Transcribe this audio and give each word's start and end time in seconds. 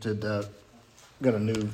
did 0.00 0.24
uh, 0.24 0.44
got 1.22 1.34
a 1.34 1.40
new 1.40 1.68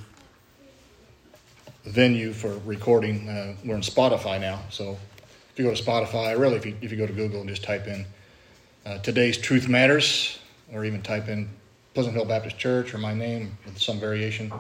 venue 1.85 2.33
for 2.33 2.57
recording. 2.65 3.29
Uh, 3.29 3.55
we're 3.67 3.75
in 3.75 3.83
Spotify 3.83 4.41
now, 4.41 4.63
so 4.71 4.97
if 5.53 5.59
you 5.59 5.65
go 5.67 5.75
to 5.75 5.83
Spotify, 5.83 6.39
really, 6.39 6.57
if 6.57 6.65
you, 6.65 6.75
if 6.81 6.91
you 6.91 6.97
go 6.97 7.07
to 7.07 7.13
Google 7.13 7.41
and 7.41 7.51
just 7.51 7.63
type 7.63 7.87
in 7.87 8.07
uh, 8.87 8.97
today's 8.99 9.37
Truth 9.37 9.69
Matters, 9.69 10.39
or 10.73 10.87
even 10.87 11.03
type 11.03 11.29
in 11.29 11.51
Pleasant 11.93 12.17
Hill 12.17 12.25
Baptist 12.25 12.57
Church 12.57 12.95
or 12.95 12.99
my 12.99 13.13
name 13.13 13.59
with 13.67 13.79
some 13.79 14.01
variation, 14.01 14.51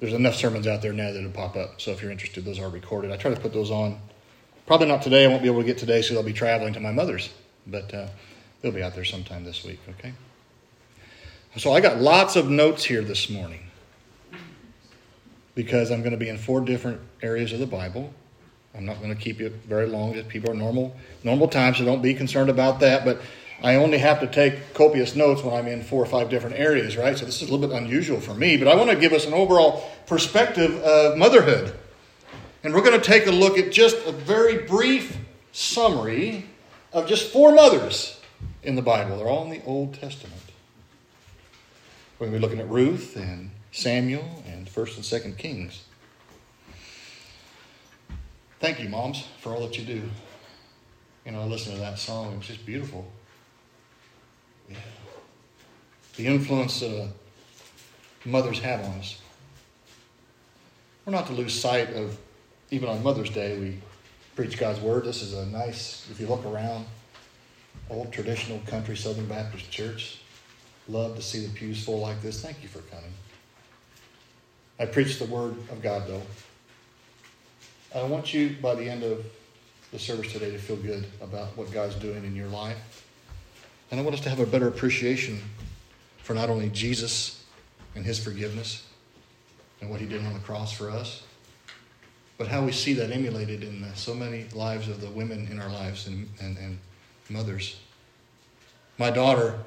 there's 0.00 0.12
enough 0.12 0.34
sermons 0.34 0.66
out 0.66 0.82
there 0.82 0.92
now 0.92 1.12
that 1.12 1.20
it'll 1.20 1.30
pop 1.30 1.54
up. 1.54 1.80
So 1.80 1.92
if 1.92 2.02
you're 2.02 2.10
interested, 2.10 2.44
those 2.44 2.58
are 2.58 2.68
recorded. 2.68 3.12
I 3.12 3.16
try 3.16 3.32
to 3.32 3.40
put 3.40 3.52
those 3.52 3.70
on. 3.70 4.00
Probably 4.66 4.88
not 4.88 5.02
today. 5.02 5.24
I 5.24 5.28
won't 5.28 5.42
be 5.42 5.48
able 5.48 5.60
to 5.60 5.66
get 5.66 5.78
today, 5.78 6.02
so 6.02 6.14
they'll 6.14 6.24
be 6.24 6.32
traveling 6.32 6.74
to 6.74 6.80
my 6.80 6.90
mother's, 6.90 7.30
but 7.64 7.94
uh, 7.94 8.08
they'll 8.60 8.72
be 8.72 8.82
out 8.82 8.96
there 8.96 9.04
sometime 9.04 9.44
this 9.44 9.62
week. 9.62 9.78
Okay. 9.88 10.12
So 11.58 11.72
I 11.72 11.80
got 11.80 12.00
lots 12.00 12.36
of 12.36 12.48
notes 12.48 12.82
here 12.82 13.02
this 13.02 13.28
morning 13.28 13.60
because 15.54 15.90
I'm 15.90 16.00
going 16.00 16.12
to 16.12 16.16
be 16.16 16.30
in 16.30 16.38
four 16.38 16.62
different 16.62 17.02
areas 17.20 17.52
of 17.52 17.58
the 17.58 17.66
Bible. 17.66 18.14
I'm 18.74 18.86
not 18.86 19.02
going 19.02 19.14
to 19.14 19.20
keep 19.20 19.38
you 19.38 19.50
very 19.68 19.86
long. 19.86 20.14
People 20.24 20.50
are 20.50 20.54
normal 20.54 20.96
normal 21.22 21.48
times, 21.48 21.76
so 21.76 21.84
don't 21.84 22.00
be 22.00 22.14
concerned 22.14 22.48
about 22.48 22.80
that. 22.80 23.04
But 23.04 23.20
I 23.62 23.74
only 23.74 23.98
have 23.98 24.20
to 24.20 24.26
take 24.26 24.72
copious 24.72 25.14
notes 25.14 25.42
when 25.42 25.54
I'm 25.54 25.66
in 25.66 25.82
four 25.82 26.02
or 26.02 26.06
five 26.06 26.30
different 26.30 26.56
areas, 26.56 26.96
right? 26.96 27.18
So 27.18 27.26
this 27.26 27.42
is 27.42 27.50
a 27.50 27.52
little 27.52 27.68
bit 27.68 27.76
unusual 27.76 28.18
for 28.18 28.32
me, 28.32 28.56
but 28.56 28.66
I 28.66 28.74
want 28.74 28.88
to 28.88 28.96
give 28.96 29.12
us 29.12 29.26
an 29.26 29.34
overall 29.34 29.90
perspective 30.06 30.76
of 30.82 31.18
motherhood. 31.18 31.74
And 32.64 32.72
we're 32.72 32.82
going 32.82 32.98
to 32.98 33.06
take 33.06 33.26
a 33.26 33.30
look 33.30 33.58
at 33.58 33.70
just 33.70 33.96
a 34.06 34.12
very 34.12 34.66
brief 34.66 35.18
summary 35.52 36.46
of 36.94 37.06
just 37.06 37.30
four 37.30 37.52
mothers 37.52 38.18
in 38.62 38.74
the 38.74 38.82
Bible. 38.82 39.18
They're 39.18 39.28
all 39.28 39.44
in 39.44 39.50
the 39.50 39.62
Old 39.66 39.92
Testament. 39.92 40.51
We're 42.22 42.28
going 42.28 42.40
to 42.40 42.46
be 42.46 42.54
looking 42.54 42.64
at 42.64 42.72
Ruth 42.72 43.16
and 43.16 43.50
Samuel 43.72 44.44
and 44.46 44.68
1st 44.68 44.94
and 44.94 45.34
2nd 45.34 45.38
Kings. 45.38 45.82
Thank 48.60 48.78
you, 48.78 48.88
moms, 48.88 49.26
for 49.40 49.52
all 49.52 49.62
that 49.62 49.76
you 49.76 49.84
do. 49.84 50.08
You 51.26 51.32
know, 51.32 51.40
I 51.40 51.46
listened 51.46 51.74
to 51.74 51.80
that 51.80 51.98
song. 51.98 52.32
It 52.32 52.36
was 52.36 52.46
just 52.46 52.64
beautiful. 52.64 53.10
Yeah. 54.70 54.76
The 56.14 56.28
influence 56.28 56.80
uh, 56.84 57.08
mothers 58.24 58.60
have 58.60 58.84
on 58.84 59.00
us. 59.00 59.20
We're 61.04 61.14
not 61.14 61.26
to 61.26 61.32
lose 61.32 61.60
sight 61.60 61.92
of, 61.92 62.16
even 62.70 62.88
on 62.88 63.02
Mother's 63.02 63.30
Day, 63.30 63.58
we 63.58 63.78
preach 64.36 64.58
God's 64.58 64.78
Word. 64.78 65.06
This 65.06 65.22
is 65.22 65.34
a 65.34 65.44
nice, 65.46 66.06
if 66.08 66.20
you 66.20 66.28
look 66.28 66.46
around, 66.46 66.86
old 67.90 68.12
traditional 68.12 68.60
country 68.68 68.96
Southern 68.96 69.26
Baptist 69.26 69.72
church. 69.72 70.21
Love 70.88 71.16
to 71.16 71.22
see 71.22 71.46
the 71.46 71.52
pews 71.52 71.84
full 71.84 72.00
like 72.00 72.20
this. 72.22 72.42
Thank 72.42 72.62
you 72.62 72.68
for 72.68 72.80
coming. 72.80 73.12
I 74.78 74.86
preach 74.86 75.18
the 75.18 75.26
word 75.26 75.52
of 75.70 75.80
God, 75.82 76.08
though. 76.08 76.22
I 77.94 78.02
want 78.04 78.34
you, 78.34 78.56
by 78.60 78.74
the 78.74 78.88
end 78.88 79.04
of 79.04 79.24
the 79.92 79.98
service 79.98 80.32
today, 80.32 80.50
to 80.50 80.58
feel 80.58 80.76
good 80.76 81.06
about 81.20 81.56
what 81.56 81.70
God's 81.72 81.94
doing 81.94 82.24
in 82.24 82.34
your 82.34 82.48
life. 82.48 83.06
And 83.90 84.00
I 84.00 84.02
want 84.02 84.14
us 84.14 84.22
to 84.22 84.30
have 84.30 84.40
a 84.40 84.46
better 84.46 84.68
appreciation 84.68 85.40
for 86.18 86.34
not 86.34 86.48
only 86.48 86.70
Jesus 86.70 87.44
and 87.94 88.04
his 88.04 88.18
forgiveness 88.18 88.86
and 89.80 89.90
what 89.90 90.00
he 90.00 90.06
did 90.06 90.24
on 90.24 90.32
the 90.32 90.40
cross 90.40 90.72
for 90.72 90.90
us, 90.90 91.22
but 92.38 92.48
how 92.48 92.64
we 92.64 92.72
see 92.72 92.94
that 92.94 93.10
emulated 93.10 93.62
in 93.62 93.84
so 93.94 94.14
many 94.14 94.46
lives 94.54 94.88
of 94.88 95.00
the 95.00 95.10
women 95.10 95.46
in 95.50 95.60
our 95.60 95.68
lives 95.68 96.06
and, 96.06 96.28
and, 96.40 96.56
and 96.56 96.78
mothers. 97.28 97.78
My 98.98 99.10
daughter 99.10 99.58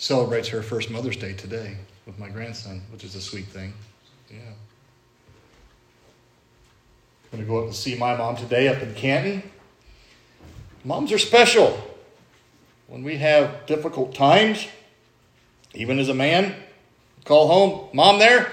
celebrates 0.00 0.48
her 0.48 0.62
first 0.62 0.90
Mother's 0.90 1.18
Day 1.18 1.34
today 1.34 1.76
with 2.06 2.18
my 2.18 2.30
grandson, 2.30 2.80
which 2.90 3.04
is 3.04 3.14
a 3.14 3.20
sweet 3.20 3.44
thing. 3.44 3.74
Yeah. 4.30 4.38
I'm 7.30 7.38
going 7.38 7.44
to 7.44 7.48
go 7.48 7.58
up 7.58 7.66
and 7.66 7.74
see 7.74 7.96
my 7.96 8.16
mom 8.16 8.36
today 8.36 8.68
up 8.68 8.80
in 8.80 8.94
Canton. 8.94 9.42
Moms 10.84 11.12
are 11.12 11.18
special. 11.18 11.78
When 12.86 13.04
we 13.04 13.18
have 13.18 13.66
difficult 13.66 14.14
times, 14.14 14.66
even 15.74 15.98
as 15.98 16.08
a 16.08 16.14
man, 16.14 16.54
call 17.26 17.46
home, 17.46 17.90
Mom 17.92 18.18
there? 18.18 18.50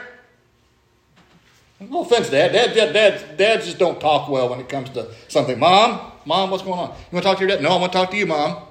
No 1.80 2.02
offense, 2.02 2.30
Dad. 2.30 2.52
Dad, 2.52 2.76
Dad, 2.76 2.92
Dad, 2.92 3.38
Dad 3.38 3.62
just 3.62 3.80
don't 3.80 4.02
talk 4.02 4.28
well 4.28 4.50
when 4.50 4.60
it 4.60 4.68
comes 4.68 4.90
to 4.92 5.08
something. 5.30 5.58
Mom, 5.58 6.12
Mom, 6.26 6.52
what's 6.52 6.64
going 6.64 6.78
on? 6.78 6.90
You 6.90 6.96
want 7.14 7.24
to 7.24 7.30
talk 7.30 7.38
to 7.38 7.46
your 7.46 7.56
dad? 7.56 7.64
No, 7.64 7.70
I 7.70 7.80
want 7.80 7.94
to 7.94 7.98
talk 7.98 8.12
to 8.12 8.18
you, 8.18 8.26
Mom. 8.26 8.67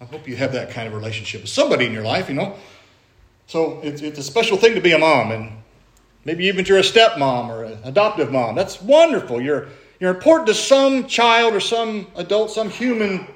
I 0.00 0.04
hope 0.06 0.26
you 0.26 0.36
have 0.36 0.52
that 0.52 0.70
kind 0.70 0.88
of 0.88 0.94
relationship 0.94 1.42
with 1.42 1.50
somebody 1.50 1.84
in 1.86 1.92
your 1.92 2.04
life, 2.04 2.28
you 2.28 2.34
know. 2.34 2.56
So 3.46 3.80
it's, 3.82 4.00
it's 4.00 4.18
a 4.18 4.22
special 4.22 4.56
thing 4.56 4.74
to 4.74 4.80
be 4.80 4.92
a 4.92 4.98
mom, 4.98 5.30
and 5.30 5.52
maybe 6.24 6.46
even 6.46 6.60
if 6.60 6.68
you're 6.68 6.78
a 6.78 6.82
stepmom 6.82 7.48
or 7.48 7.64
an 7.64 7.78
adoptive 7.84 8.32
mom. 8.32 8.54
That's 8.54 8.80
wonderful. 8.80 9.40
You're, 9.40 9.68
you're 9.98 10.14
important 10.14 10.46
to 10.48 10.54
some 10.54 11.06
child 11.06 11.54
or 11.54 11.60
some 11.60 12.06
adult, 12.16 12.50
some 12.50 12.70
human. 12.70 13.26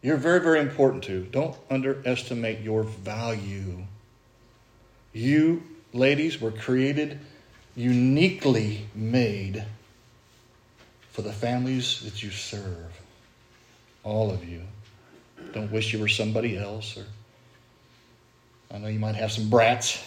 You're 0.00 0.16
very, 0.16 0.40
very 0.40 0.60
important 0.60 1.04
to. 1.04 1.24
Don't 1.24 1.56
underestimate 1.70 2.60
your 2.60 2.84
value. 2.84 3.84
You, 5.12 5.62
ladies, 5.92 6.40
were 6.40 6.52
created 6.52 7.20
uniquely 7.76 8.86
made 8.94 9.64
for 11.10 11.22
the 11.22 11.32
families 11.32 12.00
that 12.04 12.22
you 12.22 12.30
serve. 12.30 13.00
All 14.04 14.30
of 14.30 14.48
you. 14.48 14.62
Don't 15.54 15.70
wish 15.70 15.92
you 15.92 16.00
were 16.00 16.08
somebody 16.08 16.58
else. 16.58 16.96
Or 16.96 17.06
I 18.72 18.78
know 18.78 18.88
you 18.88 18.98
might 18.98 19.14
have 19.14 19.30
some 19.30 19.48
brats. 19.48 20.04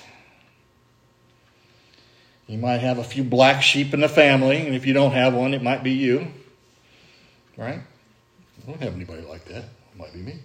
You 2.48 2.58
might 2.58 2.80
have 2.80 2.98
a 2.98 3.04
few 3.04 3.24
black 3.24 3.64
sheep 3.64 3.94
in 3.94 4.02
the 4.02 4.10
family, 4.10 4.66
and 4.66 4.76
if 4.76 4.86
you 4.86 4.94
don't 4.94 5.14
have 5.14 5.34
one, 5.34 5.54
it 5.54 5.64
might 5.64 5.84
be 5.84 5.92
you. 5.92 6.28
Right? 7.58 7.80
I 7.80 8.66
don't 8.66 8.82
have 8.82 8.94
anybody 8.94 9.22
like 9.22 9.46
that. 9.46 9.64
It 9.64 9.98
might 9.98 10.14
be 10.14 10.20
me. 10.20 10.40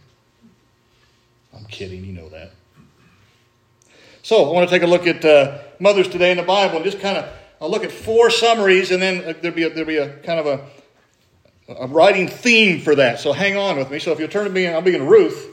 I'm 1.54 1.64
kidding, 1.66 2.04
you 2.04 2.12
know 2.12 2.28
that. 2.30 2.52
So, 4.22 4.48
I 4.48 4.52
want 4.52 4.68
to 4.68 4.74
take 4.74 4.82
a 4.82 4.86
look 4.86 5.06
at 5.06 5.24
uh, 5.24 5.58
mothers 5.78 6.08
today 6.08 6.30
in 6.30 6.36
the 6.36 6.42
Bible 6.44 6.76
and 6.76 6.84
just 6.84 7.00
kind 7.00 7.18
of 7.18 7.28
I'll 7.60 7.70
look 7.70 7.84
at 7.84 7.92
four 7.92 8.30
summaries, 8.30 8.90
and 8.90 9.00
then 9.00 9.18
uh, 9.24 9.34
there'll 9.40 9.54
be 9.54 9.62
a, 9.62 9.70
there'll 9.70 9.86
be 9.86 9.98
a 9.98 10.16
kind 10.18 10.40
of 10.40 10.46
a 10.46 10.64
a 11.78 11.86
writing 11.86 12.28
theme 12.28 12.80
for 12.80 12.94
that. 12.96 13.20
So 13.20 13.32
hang 13.32 13.56
on 13.56 13.76
with 13.76 13.90
me. 13.90 13.98
So 13.98 14.12
if 14.12 14.18
you'll 14.18 14.28
turn 14.28 14.44
to 14.44 14.50
me, 14.50 14.66
I'll 14.66 14.82
be 14.82 14.94
in 14.94 15.06
Ruth. 15.06 15.48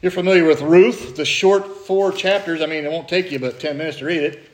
You're 0.00 0.12
familiar 0.12 0.44
with 0.44 0.60
Ruth, 0.60 1.16
the 1.16 1.24
short 1.24 1.66
four 1.66 2.12
chapters. 2.12 2.62
I 2.62 2.66
mean, 2.66 2.84
it 2.84 2.90
won't 2.90 3.08
take 3.08 3.32
you 3.32 3.38
but 3.38 3.58
10 3.58 3.76
minutes 3.76 3.98
to 3.98 4.04
read 4.04 4.22
it. 4.22 4.50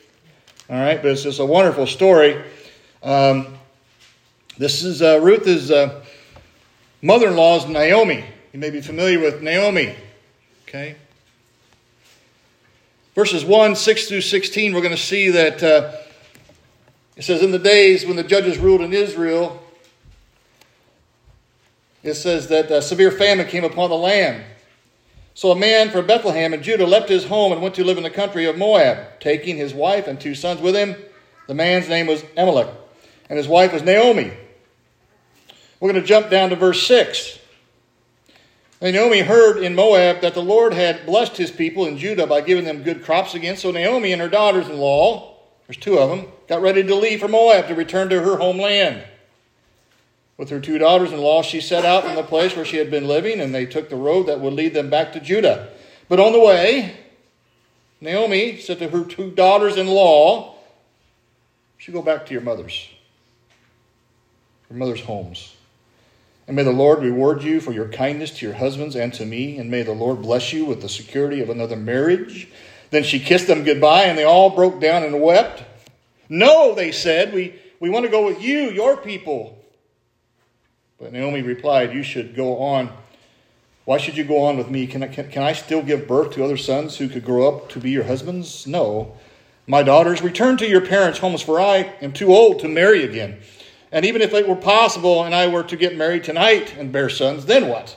All 0.71 0.77
right, 0.77 1.01
but 1.03 1.11
it's 1.11 1.23
just 1.23 1.41
a 1.41 1.45
wonderful 1.45 1.87
story. 1.87 2.43
Um, 3.03 3.59
this 4.57 4.83
is 4.83 5.03
uh, 5.03 5.21
Ruth 5.21 5.47
is 5.47 5.71
uh, 5.71 6.03
mother-in-law 7.03 7.59
is 7.59 7.67
Naomi. 7.67 8.25
You 8.53 8.61
may 8.61 8.71
be 8.71 8.81
familiar 8.81 9.21
with 9.21 9.43
Naomi. 9.43 9.95
Okay. 10.67 10.97
Verses 13.15 13.45
1, 13.45 13.77
6 13.77 14.09
through 14.09 14.23
16, 14.23 14.73
we're 14.73 14.81
going 14.81 14.97
to 14.97 14.97
see 14.97 15.29
that 15.31 15.63
uh, 15.63 15.93
it 17.17 17.23
says, 17.23 17.43
In 17.43 17.53
the 17.53 17.59
days 17.59 18.05
when 18.07 18.17
the 18.17 18.25
judges 18.25 18.59
ruled 18.59 18.81
in 18.81 18.93
Israel, 18.93 19.63
it 22.03 22.15
says 22.15 22.49
that 22.49 22.71
a 22.71 22.83
severe 22.83 23.11
famine 23.11 23.47
came 23.47 23.65
upon 23.65 23.91
the 23.91 23.97
land. 23.97 24.45
So 25.35 25.51
a 25.51 25.57
man 25.57 25.91
from 25.91 26.07
Bethlehem 26.07 26.55
in 26.55 26.63
Judah 26.63 26.87
left 26.87 27.09
his 27.09 27.25
home 27.25 27.51
and 27.51 27.61
went 27.61 27.75
to 27.77 27.85
live 27.85 27.97
in 27.97 28.05
the 28.05 28.11
country 28.11 28.45
of 28.45 28.57
Moab, 28.57 29.21
taking 29.21 29.57
his 29.57 29.75
wife 29.75 30.07
and 30.07 30.21
two 30.21 30.35
sons 30.35 30.61
with 30.61 30.77
him. 30.77 30.95
The 31.49 31.55
man's 31.55 31.89
name 31.89 32.07
was 32.07 32.25
Elimelech, 32.37 32.73
and 33.29 33.37
his 33.37 33.49
wife 33.49 33.73
was 33.73 33.83
Naomi. 33.83 34.33
We're 35.81 35.91
going 35.91 36.01
to 36.01 36.07
jump 36.07 36.31
down 36.31 36.51
to 36.51 36.57
verse 36.57 36.87
6. 36.87 37.41
Naomi 38.81 39.21
heard 39.21 39.63
in 39.63 39.75
Moab 39.75 40.21
that 40.21 40.35
the 40.35 40.43
Lord 40.43 40.73
had 40.73 41.07
blessed 41.07 41.37
his 41.37 41.51
people 41.51 41.87
in 41.87 41.97
Judah 41.97 42.27
by 42.27 42.41
giving 42.43 42.65
them 42.65 42.83
good 42.83 43.03
crops 43.03 43.35
again. 43.35 43.57
So 43.57 43.71
Naomi 43.71 44.13
and 44.13 44.21
her 44.21 44.29
daughters 44.29 44.69
in 44.69 44.79
law, 44.79 45.37
there's 45.67 45.79
two 45.79 45.99
of 45.99 46.11
them, 46.11 46.27
got 46.49 46.63
ready 46.63 46.83
to 46.83 46.95
leave 46.95 47.21
for 47.21 47.29
Moab 47.29 47.69
to 47.69 47.75
return 47.75 48.09
to 48.11 48.21
her 48.23 48.37
homeland. 48.37 49.05
With 50.37 50.51
her 50.51 50.61
two 50.61 50.79
daughters 50.79 51.13
in 51.13 51.21
law, 51.21 51.43
she 51.43 51.61
set 51.61 51.85
out 51.85 52.05
from 52.05 52.17
the 52.17 52.23
place 52.23 52.57
where 52.57 52.65
she 52.65 52.79
had 52.79 52.91
been 52.91 53.07
living, 53.07 53.41
and 53.41 53.55
they 53.55 53.67
took 53.67 53.89
the 53.89 53.97
road 53.97 54.25
that 54.25 54.41
would 54.41 54.53
lead 54.53 54.75
them 54.75 54.91
back 54.91 55.13
to 55.13 55.21
Judah. 55.21 55.69
But 56.09 56.19
on 56.19 56.33
the 56.33 56.41
way, 56.41 56.97
Naomi 58.01 58.59
said 58.59 58.79
to 58.81 58.89
her 58.89 59.05
two 59.05 59.31
daughters 59.31 59.77
in 59.77 59.87
law, 59.87 60.55
You 60.55 61.79
should 61.79 61.95
go 61.95 62.03
back 62.03 62.27
to 62.27 62.33
your 62.33 62.43
mother's, 62.43 62.89
your 64.69 64.79
mother's 64.79 65.03
homes. 65.03 65.55
And 66.47 66.57
may 66.57 66.63
the 66.63 66.73
Lord 66.73 67.03
reward 67.03 67.43
you 67.43 67.61
for 67.61 67.73
your 67.73 67.89
kindness 67.89 68.33
to 68.39 68.47
your 68.47 68.57
husbands 68.57 68.97
and 68.97 69.15
to 69.15 69.25
me, 69.25 69.57
and 69.57 69.71
may 69.71 69.83
the 69.83 69.95
Lord 69.95 70.21
bless 70.21 70.53
you 70.53 70.67
with 70.67 70.83
the 70.83 70.89
security 70.89 71.41
of 71.41 71.49
another 71.49 71.77
marriage. 71.77 72.49
Then 72.91 73.03
she 73.03 73.19
kissed 73.19 73.47
them 73.47 73.65
goodbye, 73.65 74.05
and 74.05 74.19
they 74.19 74.25
all 74.25 74.51
broke 74.51 74.81
down 74.81 75.05
and 75.05 75.23
wept. 75.23 75.63
No, 76.29 76.75
they 76.75 76.93
said, 76.93 77.33
we, 77.33 77.55
we 77.81 77.91
want 77.91 78.05
to 78.05 78.11
go 78.11 78.25
with 78.25 78.43
you, 78.43 78.71
your 78.71 78.97
people. 78.97 79.59
But 80.99 81.13
Naomi 81.13 81.43
replied, 81.43 81.93
You 81.93 82.03
should 82.03 82.35
go 82.35 82.59
on 82.59 82.91
Why 83.85 83.99
should 83.99 84.17
you 84.17 84.25
go 84.25 84.45
on 84.45 84.57
with 84.57 84.71
me? 84.71 84.87
Can 84.87 85.03
I, 85.03 85.09
can, 85.09 85.31
can 85.31 85.43
I 85.43 85.53
still 85.53 85.83
give 85.83 86.09
birth 86.09 86.33
to 86.33 86.45
other 86.45 86.57
sons 86.57 86.97
who 86.97 87.09
could 87.09 87.25
grow 87.25 87.49
up 87.49 87.69
to 87.71 87.79
be 87.79 87.91
your 87.91 88.05
husbands? 88.05 88.67
No. 88.67 89.17
My 89.67 89.83
daughters, 89.83 90.23
return 90.23 90.57
to 90.59 90.69
your 90.69 90.83
parents' 90.83 91.19
homes, 91.19 91.43
for 91.43 91.61
I 91.61 91.95
am 92.01 92.13
too 92.13 92.33
old 92.33 92.61
to 92.61 92.69
marry 92.69 93.03
again. 93.05 93.39
And 93.93 94.05
even 94.05 94.23
if 94.23 94.35
it 94.35 94.49
were 94.49 94.57
possible 94.57 95.25
and 95.25 95.35
I 95.35 95.47
were 95.47 95.63
to 95.63 95.77
get 95.77 95.97
married 95.97 96.25
tonight 96.25 96.75
and 96.77 96.91
bear 96.93 97.09
sons, 97.09 97.47
then 97.47 97.69
what? 97.69 97.97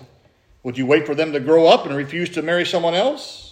Would 0.64 0.78
you 0.78 0.86
wait 0.86 1.06
for 1.06 1.16
them 1.16 1.34
to 1.34 1.40
grow 1.40 1.68
up 1.68 1.86
and 1.86 1.96
refuse 1.96 2.30
to 2.32 2.42
marry 2.42 2.66
someone 2.66 2.94
else? 2.94 3.47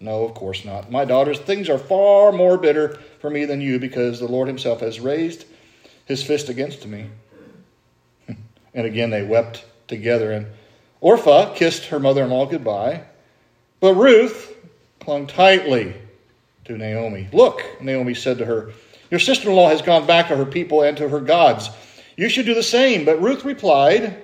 No, 0.00 0.24
of 0.24 0.34
course 0.34 0.64
not. 0.64 0.90
My 0.90 1.04
daughters, 1.04 1.38
things 1.38 1.68
are 1.68 1.78
far 1.78 2.30
more 2.32 2.56
bitter 2.56 2.98
for 3.20 3.30
me 3.30 3.44
than 3.44 3.60
you 3.60 3.78
because 3.78 4.20
the 4.20 4.28
Lord 4.28 4.48
Himself 4.48 4.80
has 4.80 5.00
raised 5.00 5.44
His 6.04 6.22
fist 6.22 6.48
against 6.48 6.86
me. 6.86 7.06
and 8.74 8.86
again 8.86 9.10
they 9.10 9.24
wept 9.24 9.64
together. 9.88 10.32
And 10.32 10.46
Orpah 11.00 11.54
kissed 11.54 11.86
her 11.86 11.98
mother 11.98 12.24
in 12.24 12.30
law 12.30 12.46
goodbye, 12.46 13.02
but 13.80 13.94
Ruth 13.94 14.54
clung 15.00 15.26
tightly 15.26 15.94
to 16.64 16.76
Naomi. 16.76 17.28
Look, 17.32 17.62
Naomi 17.80 18.14
said 18.14 18.38
to 18.38 18.44
her, 18.44 18.72
Your 19.10 19.20
sister 19.20 19.50
in 19.50 19.56
law 19.56 19.68
has 19.68 19.82
gone 19.82 20.06
back 20.06 20.28
to 20.28 20.36
her 20.36 20.46
people 20.46 20.82
and 20.82 20.96
to 20.98 21.08
her 21.08 21.20
gods. 21.20 21.70
You 22.16 22.28
should 22.28 22.46
do 22.46 22.54
the 22.54 22.62
same. 22.62 23.04
But 23.04 23.22
Ruth 23.22 23.44
replied, 23.44 24.20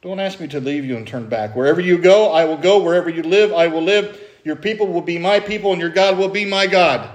Don't 0.00 0.20
ask 0.20 0.40
me 0.40 0.48
to 0.48 0.60
leave 0.60 0.84
you 0.84 0.96
and 0.96 1.06
turn 1.06 1.28
back. 1.28 1.54
Wherever 1.54 1.80
you 1.80 1.98
go, 1.98 2.30
I 2.32 2.44
will 2.44 2.56
go. 2.56 2.82
Wherever 2.82 3.10
you 3.10 3.22
live, 3.22 3.52
I 3.52 3.66
will 3.66 3.82
live. 3.82 4.18
Your 4.44 4.56
people 4.56 4.88
will 4.88 5.02
be 5.02 5.18
my 5.18 5.40
people, 5.40 5.72
and 5.72 5.80
your 5.80 5.90
God 5.90 6.18
will 6.18 6.28
be 6.28 6.44
my 6.44 6.66
God. 6.66 7.10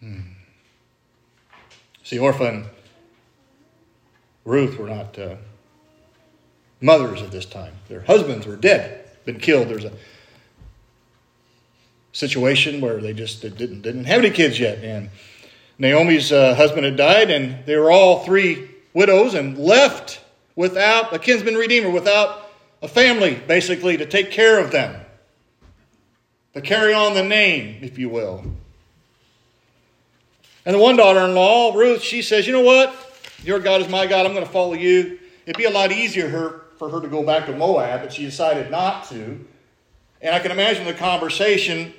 Hmm. 0.00 0.20
See, 2.02 2.18
Orpah 2.18 2.44
and 2.44 2.64
Ruth 4.44 4.78
were 4.78 4.88
not. 4.88 5.18
Uh, 5.18 5.36
mothers 6.84 7.22
at 7.22 7.30
this 7.30 7.46
time. 7.46 7.72
Their 7.88 8.02
husbands 8.02 8.46
were 8.46 8.56
dead, 8.56 9.08
been 9.24 9.40
killed. 9.40 9.68
There's 9.68 9.86
a 9.86 9.92
situation 12.12 12.82
where 12.82 13.00
they 13.00 13.14
just 13.14 13.40
didn't, 13.40 13.80
didn't 13.80 14.04
have 14.04 14.20
any 14.20 14.30
kids 14.30 14.60
yet. 14.60 14.84
And 14.84 15.08
Naomi's 15.78 16.30
uh, 16.30 16.54
husband 16.54 16.84
had 16.84 16.96
died, 16.96 17.30
and 17.30 17.64
they 17.64 17.76
were 17.76 17.90
all 17.90 18.24
three 18.24 18.68
widows 18.92 19.32
and 19.32 19.56
left 19.56 20.20
without 20.56 21.12
a 21.14 21.18
kinsman 21.18 21.54
redeemer, 21.54 21.88
without 21.88 22.50
a 22.82 22.86
family, 22.86 23.34
basically, 23.34 23.96
to 23.96 24.04
take 24.04 24.30
care 24.30 24.62
of 24.62 24.70
them, 24.70 25.03
to 26.54 26.60
carry 26.60 26.94
on 26.94 27.14
the 27.14 27.22
name, 27.22 27.78
if 27.82 27.98
you 27.98 28.08
will. 28.08 28.44
And 30.66 30.74
the 30.74 30.78
one 30.78 30.96
daughter 30.96 31.20
in 31.20 31.34
law, 31.34 31.74
Ruth, 31.74 32.02
she 32.02 32.22
says, 32.22 32.46
You 32.46 32.52
know 32.52 32.62
what? 32.62 32.94
Your 33.42 33.60
God 33.60 33.82
is 33.82 33.88
my 33.88 34.06
God. 34.06 34.24
I'm 34.24 34.32
going 34.32 34.46
to 34.46 34.50
follow 34.50 34.72
you. 34.72 35.18
It'd 35.44 35.58
be 35.58 35.64
a 35.64 35.70
lot 35.70 35.92
easier 35.92 36.62
for 36.78 36.88
her 36.88 37.00
to 37.00 37.08
go 37.08 37.22
back 37.22 37.46
to 37.46 37.56
Moab, 37.56 38.00
but 38.00 38.12
she 38.12 38.24
decided 38.24 38.70
not 38.70 39.08
to. 39.10 39.44
And 40.22 40.34
I 40.34 40.38
can 40.38 40.50
imagine 40.50 40.86
the 40.86 40.94
conversation, 40.94 41.92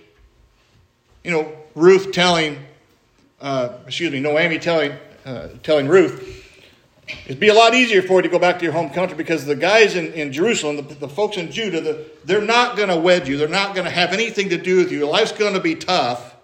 you 1.24 1.32
know, 1.32 1.56
Ruth 1.76 2.12
telling, 2.12 2.58
uh, 3.40 3.78
excuse 3.86 4.12
me, 4.12 4.20
Naomi 4.20 4.58
telling, 4.58 4.94
uh, 5.26 5.50
telling 5.62 5.88
Ruth, 5.88 6.45
it'd 7.08 7.40
be 7.40 7.50
a 7.50 7.54
lot 7.54 7.74
easier 7.74 8.02
for 8.02 8.16
you 8.16 8.24
to 8.24 8.30
go 8.30 8.40
back 8.40 8.58
to 8.60 8.64
your 8.64 8.74
home 8.74 8.90
country 8.90 9.16
because 9.16 9.46
the 9.46 9.56
guys 9.56 9.96
in, 9.96 10.14
in 10.14 10.32
Jerusalem, 10.32 10.78
the, 10.78 10.82
the 10.82 11.08
folks 11.08 11.38
in 11.38 11.52
Judah, 11.52 11.82
the, 11.82 12.06
they're 12.24 12.42
not 12.42 12.78
going 12.78 12.90
to 12.90 12.98
wed 12.98 13.28
you. 13.28 13.38
They're 13.38 13.48
not 13.48 13.76
going 13.76 13.86
to 13.86 13.92
have 13.92 14.12
anything 14.12 14.50
to 14.50 14.58
do 14.58 14.78
with 14.78 14.92
you. 14.92 15.08
Life's 15.08 15.32
going 15.32 15.54
to 15.54 15.60
be 15.60 15.76
tough. 15.76 16.36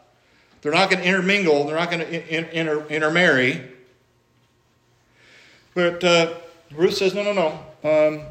They're 0.61 0.71
not 0.71 0.89
going 0.91 1.01
to 1.01 1.07
intermingle. 1.07 1.65
They're 1.65 1.77
not 1.77 1.89
going 1.89 2.05
to 2.05 2.55
inter, 2.55 2.85
intermarry. 2.87 3.69
But 5.73 6.03
uh, 6.03 6.33
Ruth 6.75 6.95
says, 6.95 7.15
no, 7.15 7.23
no, 7.23 7.33
no. 7.33 7.47
Um, 7.83 8.21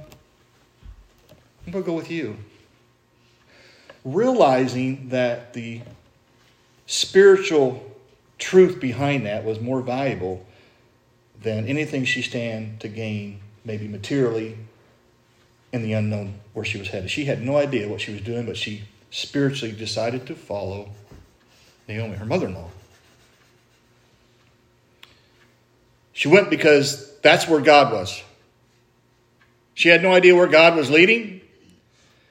I'm 1.67 1.73
going 1.73 1.85
to 1.85 1.87
go 1.87 1.94
with 1.94 2.11
you. 2.11 2.37
Realizing 4.05 5.09
that 5.09 5.53
the 5.53 5.81
spiritual 6.87 7.85
truth 8.38 8.81
behind 8.81 9.27
that 9.27 9.44
was 9.44 9.61
more 9.61 9.81
valuable 9.81 10.47
than 11.43 11.67
anything 11.67 12.05
she 12.05 12.23
stand 12.23 12.81
to 12.81 12.89
gain, 12.89 13.41
maybe 13.65 13.89
materially, 13.89 14.59
in 15.73 15.83
the 15.83 15.93
unknown 15.93 16.35
where 16.53 16.65
she 16.65 16.79
was 16.79 16.89
headed. 16.89 17.11
She 17.11 17.25
had 17.25 17.43
no 17.43 17.57
idea 17.57 17.89
what 17.89 18.01
she 18.01 18.13
was 18.13 18.21
doing, 18.21 18.47
but 18.47 18.57
she 18.57 18.83
spiritually 19.11 19.75
decided 19.75 20.27
to 20.27 20.35
follow 20.35 20.91
Naomi, 21.89 22.17
her 22.17 22.25
mother 22.25 22.47
in 22.47 22.55
law. 22.55 22.69
She 26.13 26.29
went 26.29 26.51
because 26.51 27.19
that's 27.21 27.49
where 27.49 27.61
God 27.61 27.93
was. 27.93 28.23
She 29.75 29.89
had 29.89 30.03
no 30.03 30.13
idea 30.13 30.37
where 30.37 30.47
God 30.47 30.77
was 30.77 30.91
leading. 30.91 31.41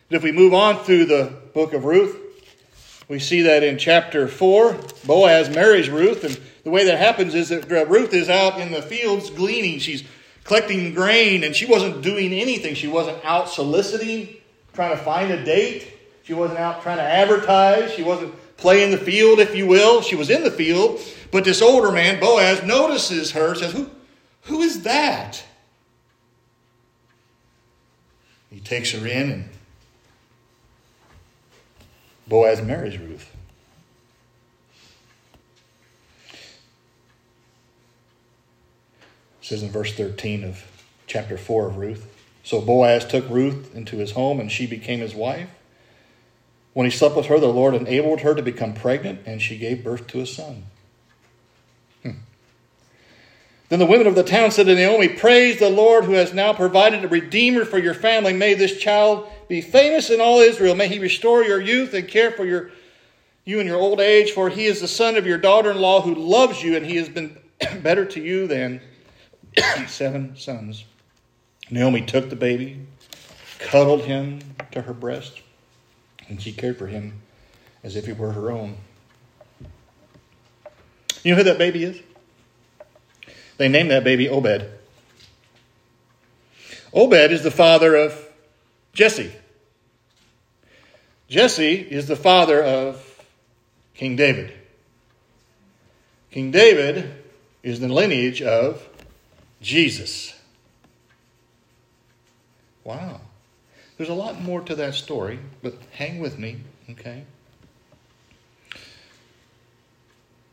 But 0.07 0.17
if 0.17 0.23
we 0.23 0.31
move 0.31 0.53
on 0.53 0.83
through 0.83 1.05
the 1.05 1.33
book 1.53 1.73
of 1.73 1.85
Ruth, 1.85 2.15
we 3.07 3.19
see 3.19 3.41
that 3.43 3.63
in 3.63 3.77
chapter 3.77 4.27
4, 4.27 4.77
Boaz 5.05 5.49
marries 5.49 5.89
Ruth, 5.89 6.23
and 6.23 6.39
the 6.69 6.73
way 6.75 6.85
that 6.85 6.99
happens 6.99 7.33
is 7.33 7.49
that 7.49 7.89
Ruth 7.89 8.13
is 8.13 8.29
out 8.29 8.61
in 8.61 8.71
the 8.71 8.83
fields 8.83 9.31
gleaning. 9.31 9.79
She's 9.79 10.03
collecting 10.43 10.93
grain, 10.93 11.43
and 11.43 11.55
she 11.55 11.65
wasn't 11.65 12.03
doing 12.03 12.31
anything. 12.31 12.75
She 12.75 12.87
wasn't 12.87 13.25
out 13.25 13.49
soliciting, 13.49 14.35
trying 14.73 14.95
to 14.95 15.03
find 15.03 15.31
a 15.31 15.43
date. 15.43 15.91
She 16.21 16.35
wasn't 16.35 16.59
out 16.59 16.83
trying 16.83 16.97
to 16.97 17.03
advertise. 17.03 17.91
She 17.93 18.03
wasn't 18.03 18.35
playing 18.57 18.91
the 18.91 18.99
field, 18.99 19.39
if 19.39 19.55
you 19.55 19.65
will. 19.65 20.01
She 20.01 20.15
was 20.15 20.29
in 20.29 20.43
the 20.43 20.51
field, 20.51 21.01
but 21.31 21.43
this 21.43 21.59
older 21.59 21.91
man, 21.91 22.19
Boaz, 22.19 22.61
notices 22.63 23.31
her, 23.31 23.55
says, 23.55 23.73
Who, 23.73 23.89
who 24.43 24.61
is 24.61 24.83
that? 24.83 25.43
He 28.51 28.59
takes 28.59 28.91
her 28.91 29.07
in, 29.07 29.31
and 29.31 29.49
Boaz 32.27 32.61
marries 32.61 32.99
Ruth. 32.99 33.35
It 39.38 39.38
says 39.49 39.63
in 39.63 39.71
verse 39.71 39.91
13 39.95 40.43
of 40.43 40.63
chapter 41.07 41.35
4 41.35 41.69
of 41.69 41.77
Ruth. 41.77 42.07
So 42.43 42.61
Boaz 42.61 43.03
took 43.03 43.27
Ruth 43.29 43.75
into 43.75 43.97
his 43.97 44.11
home, 44.11 44.39
and 44.39 44.51
she 44.51 44.67
became 44.67 44.99
his 44.99 45.15
wife. 45.15 45.49
When 46.73 46.85
he 46.85 46.95
slept 46.95 47.15
with 47.15 47.25
her, 47.25 47.39
the 47.39 47.47
Lord 47.47 47.73
enabled 47.73 48.21
her 48.21 48.35
to 48.35 48.43
become 48.43 48.75
pregnant, 48.75 49.21
and 49.25 49.41
she 49.41 49.57
gave 49.57 49.83
birth 49.83 50.05
to 50.07 50.21
a 50.21 50.27
son. 50.27 50.65
Hmm. 52.03 52.11
Then 53.69 53.79
the 53.79 53.87
women 53.87 54.05
of 54.05 54.13
the 54.13 54.23
town 54.23 54.51
said 54.51 54.67
to 54.67 54.75
Naomi, 54.75 55.09
Praise 55.09 55.57
the 55.57 55.71
Lord 55.71 56.05
who 56.05 56.13
has 56.13 56.31
now 56.31 56.53
provided 56.53 57.03
a 57.03 57.07
redeemer 57.07 57.65
for 57.65 57.79
your 57.79 57.95
family. 57.95 58.33
May 58.33 58.53
this 58.53 58.79
child 58.79 59.27
be 59.47 59.61
famous 59.61 60.11
in 60.11 60.21
all 60.21 60.37
Israel. 60.37 60.75
May 60.75 60.89
he 60.89 60.99
restore 60.99 61.43
your 61.43 61.59
youth 61.59 61.95
and 61.95 62.07
care 62.07 62.29
for 62.29 62.45
your, 62.45 62.69
you 63.45 63.59
in 63.59 63.65
your 63.65 63.79
old 63.79 63.99
age, 63.99 64.29
for 64.29 64.49
he 64.49 64.67
is 64.67 64.79
the 64.79 64.87
son 64.87 65.17
of 65.17 65.25
your 65.25 65.39
daughter 65.39 65.71
in 65.71 65.81
law 65.81 66.01
who 66.01 66.13
loves 66.13 66.61
you, 66.61 66.77
and 66.77 66.85
he 66.85 66.97
has 66.97 67.09
been 67.09 67.35
better 67.81 68.05
to 68.05 68.21
you 68.21 68.45
than 68.45 68.79
seven 69.87 70.35
sons. 70.37 70.85
Naomi 71.69 72.01
took 72.01 72.29
the 72.29 72.35
baby, 72.35 72.85
cuddled 73.59 74.01
him 74.01 74.39
to 74.71 74.81
her 74.81 74.93
breast, 74.93 75.41
and 76.27 76.41
she 76.41 76.51
cared 76.51 76.77
for 76.77 76.87
him 76.87 77.21
as 77.83 77.95
if 77.95 78.05
he 78.05 78.13
were 78.13 78.31
her 78.31 78.51
own. 78.51 78.77
You 81.23 81.33
know 81.33 81.37
who 81.37 81.43
that 81.43 81.57
baby 81.57 81.83
is? 81.83 81.99
They 83.57 83.67
named 83.67 83.91
that 83.91 84.03
baby 84.03 84.29
Obed. 84.29 84.69
Obed 86.93 87.31
is 87.31 87.43
the 87.43 87.51
father 87.51 87.95
of 87.95 88.27
Jesse. 88.93 89.31
Jesse 91.27 91.75
is 91.75 92.07
the 92.07 92.15
father 92.15 92.63
of 92.63 93.23
King 93.93 94.15
David. 94.15 94.53
King 96.31 96.51
David 96.51 97.11
is 97.61 97.79
the 97.79 97.89
lineage 97.89 98.41
of 98.41 98.88
Jesus. 99.61 100.33
Wow. 102.83 103.21
There's 103.97 104.09
a 104.09 104.13
lot 104.13 104.41
more 104.41 104.61
to 104.61 104.75
that 104.75 104.93
story, 104.95 105.39
but 105.61 105.75
hang 105.91 106.19
with 106.19 106.39
me, 106.39 106.61
okay? 106.89 107.23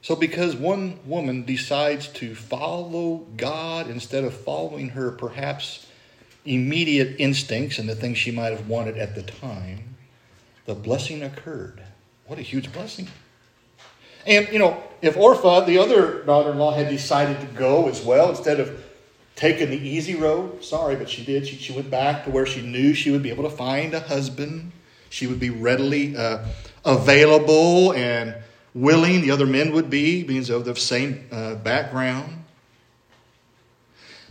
So, 0.03 0.15
because 0.15 0.55
one 0.55 1.01
woman 1.05 1.45
decides 1.45 2.09
to 2.09 2.35
follow 2.35 3.27
God 3.37 3.89
instead 3.89 4.25
of 4.25 4.35
following 4.35 4.91
her 4.91 5.11
perhaps 5.11 5.87
immediate 6.45 7.17
instincts 7.19 7.79
and 7.79 7.89
the 7.89 7.95
things 7.95 8.19
she 8.19 8.31
might 8.31 8.51
have 8.51 8.69
wanted 8.69 8.97
at 8.99 9.15
the 9.15 9.23
time, 9.23 9.97
the 10.65 10.75
blessing 10.75 11.23
occurred. 11.23 11.83
What 12.27 12.39
a 12.39 12.43
huge 12.43 12.73
blessing. 12.73 13.09
And, 14.27 14.49
you 14.53 14.59
know, 14.59 14.83
if 15.03 15.17
Orpah, 15.17 15.61
the 15.61 15.79
other 15.79 16.23
daughter 16.25 16.51
in 16.51 16.59
law, 16.59 16.73
had 16.73 16.89
decided 16.89 17.41
to 17.41 17.47
go 17.59 17.89
as 17.89 18.03
well 18.03 18.31
instead 18.31 18.61
of 18.61 18.85
taking 19.37 19.71
the 19.71 19.77
easy 19.77 20.15
road, 20.15 20.65
sorry, 20.65 20.97
but 20.97 21.09
she 21.09 21.25
did. 21.25 21.47
She, 21.47 21.57
she 21.57 21.73
went 21.73 21.91
back 21.91 22.25
to 22.25 22.31
where 22.31 22.47
she 22.47 22.63
knew 22.63 22.95
she 22.95 23.11
would 23.11 23.23
be 23.23 23.31
able 23.31 23.45
to 23.45 23.55
find 23.55 23.95
a 23.95 24.01
husband. 24.01 24.73
She 25.11 25.27
would 25.27 25.39
be 25.39 25.51
readily 25.51 26.17
uh, 26.17 26.45
available 26.85 27.93
and 27.93 28.35
willing 28.75 29.21
the 29.21 29.31
other 29.31 29.47
men 29.47 29.73
would 29.73 29.89
be, 29.89 30.25
being 30.25 30.51
of 30.51 30.65
the 30.65 30.75
same 30.75 31.29
uh, 31.31 31.55
background. 31.57 32.45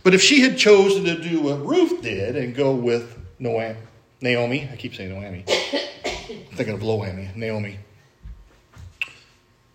But 0.02 0.14
if 0.14 0.22
she 0.22 0.40
had 0.40 0.58
chosen 0.58 1.04
to 1.04 1.20
do 1.20 1.40
what 1.40 1.64
Ruth 1.64 2.02
did 2.02 2.36
and 2.36 2.54
go 2.54 2.72
with 2.72 3.18
Noam, 3.40 3.76
Naomi. 4.20 4.68
I 4.72 4.76
keep 4.76 4.94
saying 4.94 5.10
Naomi. 5.10 5.44
I'm 5.48 6.56
thinking 6.56 6.74
of 6.74 6.80
Loami, 6.80 7.34
Naomi. 7.36 7.78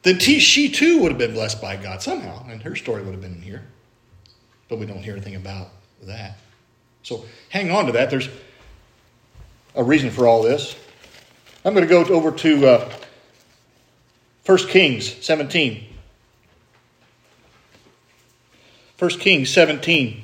Then 0.03 0.19
she 0.19 0.69
too 0.69 1.01
would 1.01 1.11
have 1.11 1.19
been 1.19 1.33
blessed 1.33 1.61
by 1.61 1.75
God 1.75 2.01
somehow, 2.01 2.45
and 2.49 2.63
her 2.63 2.75
story 2.75 3.03
would 3.03 3.11
have 3.11 3.21
been 3.21 3.35
in 3.35 3.41
here. 3.41 3.63
But 4.71 4.79
we 4.79 4.85
don't 4.85 5.03
hear 5.03 5.11
anything 5.17 5.35
about 5.35 5.67
that. 6.03 6.37
So 7.03 7.25
hang 7.49 7.71
on 7.71 7.87
to 7.87 7.91
that. 7.91 8.09
There's 8.09 8.29
a 9.75 9.83
reason 9.83 10.11
for 10.11 10.25
all 10.25 10.41
this. 10.41 10.77
I'm 11.65 11.73
going 11.73 11.85
to 11.85 11.89
go 11.89 12.05
over 12.05 12.31
to 12.31 12.67
uh, 12.67 12.93
1 14.45 14.57
Kings 14.69 15.13
17. 15.25 15.87
1 18.97 19.09
Kings 19.19 19.49
17. 19.49 20.23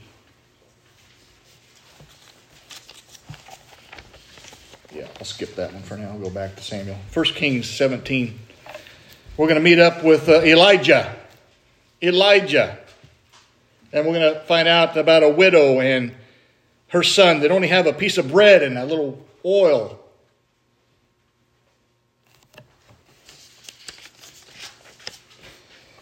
Yeah, 4.95 5.07
I'll 5.19 5.25
skip 5.25 5.55
that 5.55 5.73
one 5.73 5.83
for 5.83 5.97
now. 5.97 6.11
I'll 6.11 6.19
go 6.19 6.29
back 6.29 6.55
to 6.55 6.63
Samuel. 6.63 6.95
1 7.13 7.25
Kings 7.25 7.69
17. 7.69 8.39
We're 9.35 9.47
going 9.47 9.55
to 9.55 9.61
meet 9.61 9.79
up 9.79 10.05
with 10.05 10.29
uh, 10.29 10.41
Elijah. 10.43 11.13
Elijah. 12.01 12.79
And 13.93 14.05
we're 14.05 14.13
going 14.13 14.33
to 14.33 14.39
find 14.41 14.67
out 14.67 14.97
about 14.97 15.23
a 15.23 15.29
widow 15.29 15.79
and 15.79 16.13
her 16.89 17.03
son 17.03 17.39
that 17.41 17.51
only 17.51 17.67
have 17.67 17.85
a 17.85 17.93
piece 17.93 18.17
of 18.17 18.31
bread 18.31 18.63
and 18.63 18.77
a 18.77 18.85
little 18.85 19.25
oil. 19.45 19.99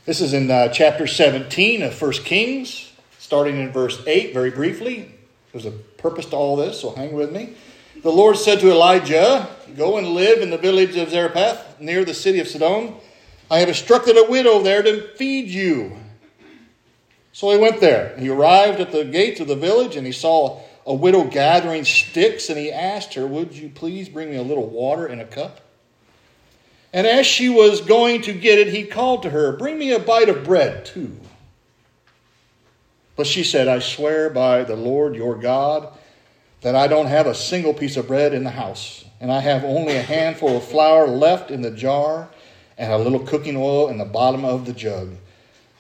This 0.06 0.22
is 0.22 0.34
in 0.34 0.52
uh, 0.52 0.68
chapter 0.68 1.08
17 1.08 1.82
of 1.82 2.00
1 2.00 2.12
Kings, 2.24 2.92
starting 3.18 3.60
in 3.60 3.72
verse 3.72 4.04
8, 4.06 4.34
very 4.34 4.52
briefly. 4.52 5.16
There's 5.52 5.66
a 5.66 5.72
purpose 5.72 6.28
to 6.28 6.36
all 6.36 6.56
this, 6.56 6.82
so 6.82 6.92
hang 6.92 7.14
with 7.14 7.32
me. 7.32 7.56
The 8.04 8.12
Lord 8.12 8.38
said 8.38 8.60
to 8.60 8.70
Elijah, 8.70 9.48
Go 9.76 9.98
and 9.98 10.10
live 10.10 10.42
in 10.42 10.52
the 10.52 10.60
village 10.60 10.96
of 10.96 11.10
Zarephath, 11.10 11.80
near 11.80 12.06
the 12.06 12.14
city 12.14 12.40
of 12.40 12.48
Sidon. 12.48 12.94
I 13.50 13.60
have 13.60 13.68
instructed 13.68 14.16
a 14.16 14.30
widow 14.30 14.62
there 14.62 14.84
to 14.84 15.08
feed 15.16 15.48
you. 15.48 15.98
So 17.36 17.52
he 17.52 17.58
went 17.58 17.82
there. 17.82 18.16
He 18.18 18.30
arrived 18.30 18.80
at 18.80 18.94
the 18.94 19.04
gates 19.04 19.42
of 19.42 19.50
the 19.50 19.58
village, 19.58 19.98
and 19.98 20.08
he 20.08 20.14
saw 20.14 20.62
a 20.86 20.94
widow 20.94 21.26
gathering 21.26 21.84
sticks, 21.84 22.50
and 22.50 22.58
he 22.58 22.72
asked 22.72 23.16
her, 23.16 23.28
Would 23.28 23.54
you 23.54 23.68
please 23.68 24.08
bring 24.08 24.30
me 24.30 24.38
a 24.38 24.42
little 24.42 24.70
water 24.70 25.06
in 25.06 25.20
a 25.20 25.26
cup? 25.26 25.60
And 26.94 27.06
as 27.06 27.28
she 27.28 27.50
was 27.50 27.82
going 27.82 28.22
to 28.22 28.32
get 28.32 28.58
it, 28.58 28.70
he 28.70 28.86
called 28.86 29.24
to 29.24 29.32
her, 29.32 29.52
Bring 29.52 29.78
me 29.78 29.92
a 29.92 30.00
bite 30.00 30.30
of 30.30 30.46
bread, 30.46 30.86
too. 30.86 31.20
But 33.18 33.28
she 33.28 33.44
said, 33.44 33.68
I 33.68 33.80
swear 33.80 34.30
by 34.30 34.64
the 34.64 34.78
Lord 34.78 35.14
your 35.14 35.36
God 35.36 35.90
that 36.62 36.74
I 36.74 36.88
don't 36.88 37.08
have 37.08 37.28
a 37.28 37.36
single 37.36 37.74
piece 37.74 37.98
of 37.98 38.08
bread 38.08 38.34
in 38.34 38.46
the 38.46 38.50
house, 38.50 39.04
and 39.20 39.30
I 39.30 39.42
have 39.42 39.66
only 39.66 39.98
a 39.98 40.02
handful 40.02 40.56
of 40.56 40.64
flour 40.64 41.06
left 41.06 41.52
in 41.52 41.64
the 41.64 41.72
jar 41.72 42.30
and 42.78 42.94
a 42.94 42.98
little 42.98 43.20
cooking 43.20 43.58
oil 43.58 43.90
in 43.90 43.98
the 43.98 44.06
bottom 44.06 44.46
of 44.46 44.66
the 44.66 44.72
jug. 44.72 45.18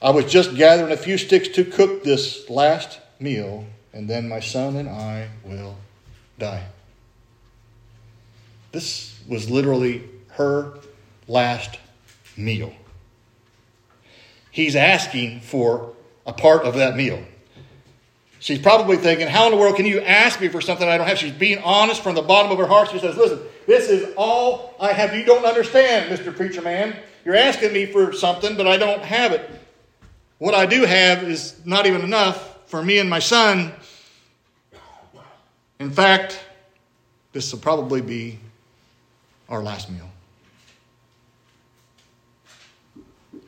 I 0.05 0.11
was 0.11 0.25
just 0.25 0.55
gathering 0.55 0.91
a 0.91 0.97
few 0.97 1.17
sticks 1.17 1.47
to 1.47 1.65
cook 1.65 2.03
this 2.03 2.47
last 2.47 2.99
meal, 3.19 3.65
and 3.91 4.07
then 4.07 4.29
my 4.29 4.39
son 4.39 4.75
and 4.75 4.87
I 4.87 5.29
will 5.43 5.75
die. 6.37 6.63
This 8.71 9.19
was 9.27 9.49
literally 9.49 10.03
her 10.33 10.77
last 11.27 11.79
meal. 12.37 12.71
He's 14.51 14.75
asking 14.75 15.39
for 15.39 15.93
a 16.27 16.33
part 16.33 16.61
of 16.61 16.75
that 16.75 16.95
meal. 16.95 17.23
She's 18.37 18.59
probably 18.59 18.97
thinking, 18.97 19.27
How 19.27 19.45
in 19.45 19.53
the 19.53 19.57
world 19.57 19.75
can 19.75 19.87
you 19.87 20.01
ask 20.01 20.39
me 20.39 20.49
for 20.49 20.61
something 20.61 20.87
I 20.87 20.99
don't 20.99 21.07
have? 21.07 21.17
She's 21.17 21.31
being 21.31 21.63
honest 21.63 22.03
from 22.03 22.13
the 22.13 22.21
bottom 22.21 22.51
of 22.51 22.59
her 22.59 22.67
heart. 22.67 22.91
She 22.91 22.99
says, 22.99 23.17
Listen, 23.17 23.39
this 23.65 23.89
is 23.89 24.13
all 24.17 24.75
I 24.79 24.93
have. 24.93 25.15
You 25.15 25.25
don't 25.25 25.45
understand, 25.45 26.15
Mr. 26.15 26.35
Preacher 26.35 26.61
Man. 26.61 26.95
You're 27.25 27.35
asking 27.35 27.73
me 27.73 27.87
for 27.87 28.13
something, 28.13 28.55
but 28.55 28.67
I 28.67 28.77
don't 28.77 29.01
have 29.01 29.31
it. 29.31 29.49
What 30.37 30.53
I 30.53 30.65
do 30.65 30.83
have 30.83 31.23
is 31.23 31.55
not 31.65 31.85
even 31.85 32.01
enough 32.01 32.69
for 32.69 32.83
me 32.83 32.99
and 32.99 33.09
my 33.09 33.19
son. 33.19 33.71
In 35.79 35.91
fact, 35.91 36.39
this 37.31 37.51
will 37.51 37.59
probably 37.59 38.01
be 38.01 38.39
our 39.49 39.61
last 39.61 39.89
meal. 39.89 40.09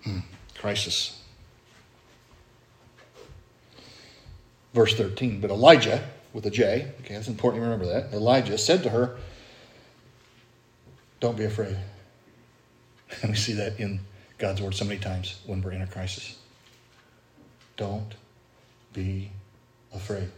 Hmm, 0.04 0.20
crisis. 0.58 1.22
Verse 4.74 4.94
13. 4.96 5.42
But 5.42 5.50
Elijah, 5.50 6.04
with 6.34 6.46
a 6.46 6.52
J, 6.52 6.92
okay, 7.02 7.16
that's 7.16 7.28
important 7.28 7.64
to 7.64 7.70
remember 7.70 7.86
that. 7.86 8.14
Elijah 8.14 8.58
said 8.58 8.84
to 8.84 8.90
her, 8.90 9.18
Don't 11.20 11.38
be 11.38 11.46
afraid. 11.46 11.78
And 13.22 13.32
we 13.32 13.38
see 13.38 13.54
that 13.54 13.80
in 13.80 14.02
God's 14.38 14.62
word 14.62 14.76
so 14.76 14.84
many 14.84 15.00
times 15.00 15.40
when 15.46 15.62
we're 15.62 15.72
in 15.72 15.82
a 15.82 15.88
crisis. 15.88 16.38
Don't 17.78 18.16
be 18.94 19.32
afraid. 19.94 20.30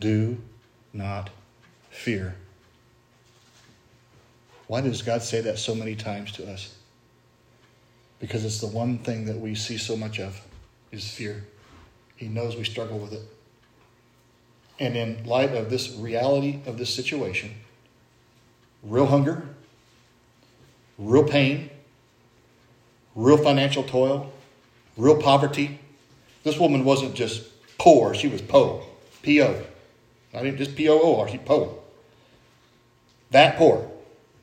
Do 0.00 0.38
not 0.92 1.30
fear. 1.90 2.34
Why 4.66 4.80
does 4.80 5.02
God 5.02 5.22
say 5.22 5.40
that 5.42 5.58
so 5.58 5.74
many 5.74 5.94
times 5.94 6.32
to 6.32 6.50
us? 6.50 6.74
Because 8.18 8.44
it's 8.44 8.60
the 8.60 8.66
one 8.66 8.98
thing 8.98 9.26
that 9.26 9.38
we 9.38 9.54
see 9.54 9.78
so 9.78 9.96
much 9.96 10.18
of 10.18 10.40
is 10.90 11.08
fear. 11.08 11.44
He 12.16 12.28
knows 12.28 12.56
we 12.56 12.64
struggle 12.64 12.98
with 12.98 13.12
it. 13.12 13.22
And 14.78 14.96
in 14.96 15.24
light 15.24 15.54
of 15.54 15.70
this 15.70 15.90
reality 15.96 16.60
of 16.66 16.78
this 16.78 16.94
situation, 16.94 17.54
real 18.82 19.06
hunger, 19.06 19.46
real 20.98 21.24
pain, 21.24 21.70
real 23.14 23.36
financial 23.36 23.82
toil, 23.82 24.32
real 24.96 25.20
poverty. 25.20 25.78
This 26.42 26.58
woman 26.58 26.84
wasn't 26.84 27.14
just 27.14 27.42
poor, 27.78 28.14
she 28.14 28.28
was 28.28 28.42
po, 28.42 28.84
P-O. 29.22 29.62
Not 30.32 30.46
even 30.46 30.58
just 30.58 30.76
P-O-O-R, 30.76 31.28
she 31.28 31.38
po. 31.38 31.78
That 33.30 33.56
poor. 33.56 33.90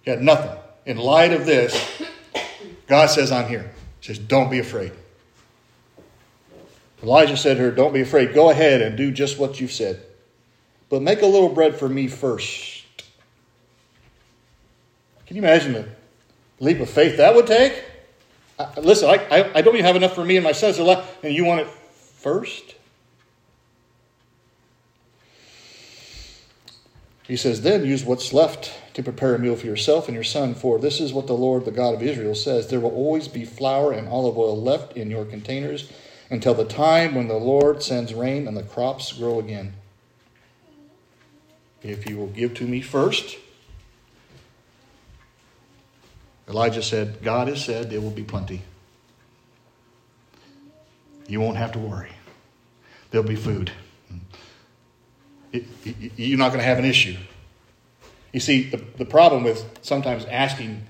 He 0.03 0.11
had 0.11 0.21
nothing. 0.21 0.57
In 0.85 0.97
light 0.97 1.33
of 1.33 1.45
this, 1.45 2.01
God 2.87 3.07
says, 3.07 3.31
I'm 3.31 3.47
here. 3.47 3.71
He 3.99 4.07
says, 4.07 4.19
don't 4.19 4.49
be 4.49 4.59
afraid. 4.59 4.91
Elijah 7.01 7.37
said 7.37 7.57
to 7.57 7.63
her, 7.63 7.71
Don't 7.71 7.93
be 7.93 8.01
afraid. 8.01 8.33
Go 8.33 8.49
ahead 8.49 8.81
and 8.81 8.97
do 8.97 9.11
just 9.11 9.39
what 9.39 9.59
you've 9.59 9.71
said. 9.71 10.01
But 10.89 11.01
make 11.01 11.21
a 11.21 11.25
little 11.25 11.49
bread 11.49 11.75
for 11.75 11.87
me 11.87 12.07
first. 12.07 12.83
Can 15.25 15.35
you 15.35 15.43
imagine 15.43 15.73
the 15.73 15.87
leap 16.59 16.79
of 16.79 16.89
faith 16.89 17.17
that 17.17 17.35
would 17.35 17.47
take? 17.47 17.83
I, 18.57 18.79
listen, 18.79 19.09
I, 19.09 19.15
I, 19.31 19.57
I, 19.59 19.61
don't 19.61 19.75
even 19.75 19.85
have 19.85 19.95
enough 19.95 20.15
for 20.15 20.25
me 20.25 20.35
and 20.35 20.43
my 20.43 20.51
sons, 20.51 20.79
and 20.79 21.33
you 21.33 21.45
want 21.45 21.61
it 21.61 21.67
first? 22.19 22.75
He 27.23 27.37
says, 27.37 27.61
Then 27.61 27.85
use 27.85 28.03
what's 28.03 28.33
left 28.33 28.73
to 28.95 29.03
prepare 29.03 29.35
a 29.35 29.39
meal 29.39 29.55
for 29.55 29.67
yourself 29.67 30.07
and 30.07 30.15
your 30.15 30.23
son, 30.23 30.55
for 30.55 30.79
this 30.79 30.99
is 30.99 31.13
what 31.13 31.27
the 31.27 31.33
Lord, 31.33 31.63
the 31.63 31.71
God 31.71 31.93
of 31.93 32.01
Israel, 32.01 32.35
says 32.35 32.67
There 32.67 32.79
will 32.79 32.93
always 32.93 33.27
be 33.27 33.45
flour 33.45 33.91
and 33.91 34.07
olive 34.07 34.37
oil 34.37 34.59
left 34.59 34.97
in 34.97 35.11
your 35.11 35.25
containers 35.25 35.91
until 36.29 36.53
the 36.53 36.65
time 36.65 37.15
when 37.15 37.27
the 37.27 37.35
Lord 37.35 37.81
sends 37.83 38.13
rain 38.13 38.47
and 38.47 38.57
the 38.57 38.63
crops 38.63 39.13
grow 39.13 39.39
again. 39.39 39.73
If 41.81 42.09
you 42.09 42.17
will 42.17 42.27
give 42.27 42.55
to 42.55 42.67
me 42.67 42.81
first, 42.81 43.37
Elijah 46.47 46.83
said, 46.83 47.21
God 47.21 47.47
has 47.47 47.63
said 47.63 47.89
there 47.89 48.01
will 48.01 48.09
be 48.09 48.23
plenty. 48.23 48.63
You 51.29 51.39
won't 51.39 51.57
have 51.57 51.71
to 51.73 51.79
worry. 51.79 52.09
There'll 53.11 53.27
be 53.27 53.35
food. 53.35 53.71
It, 55.51 55.65
it, 55.85 56.11
you're 56.17 56.37
not 56.37 56.49
going 56.49 56.59
to 56.59 56.65
have 56.65 56.79
an 56.79 56.85
issue. 56.85 57.15
You 58.33 58.39
see, 58.39 58.69
the, 58.69 58.83
the 58.97 59.05
problem 59.05 59.43
with 59.43 59.63
sometimes 59.81 60.25
asking 60.25 60.85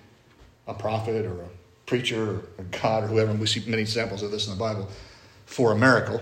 a 0.67 0.73
prophet 0.73 1.25
or 1.25 1.41
a 1.41 1.49
preacher 1.85 2.23
or 2.23 2.43
a 2.57 2.63
God 2.63 3.03
or 3.03 3.07
whoever, 3.07 3.31
and 3.31 3.39
we 3.39 3.47
see 3.47 3.63
many 3.69 3.81
examples 3.81 4.23
of 4.23 4.31
this 4.31 4.47
in 4.47 4.53
the 4.53 4.59
Bible, 4.59 4.89
for 5.45 5.71
a 5.73 5.75
miracle, 5.77 6.21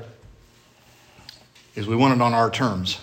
is 1.75 1.87
we 1.87 1.95
want 1.95 2.15
it 2.15 2.21
on 2.21 2.33
our 2.33 2.49
terms. 2.49 2.99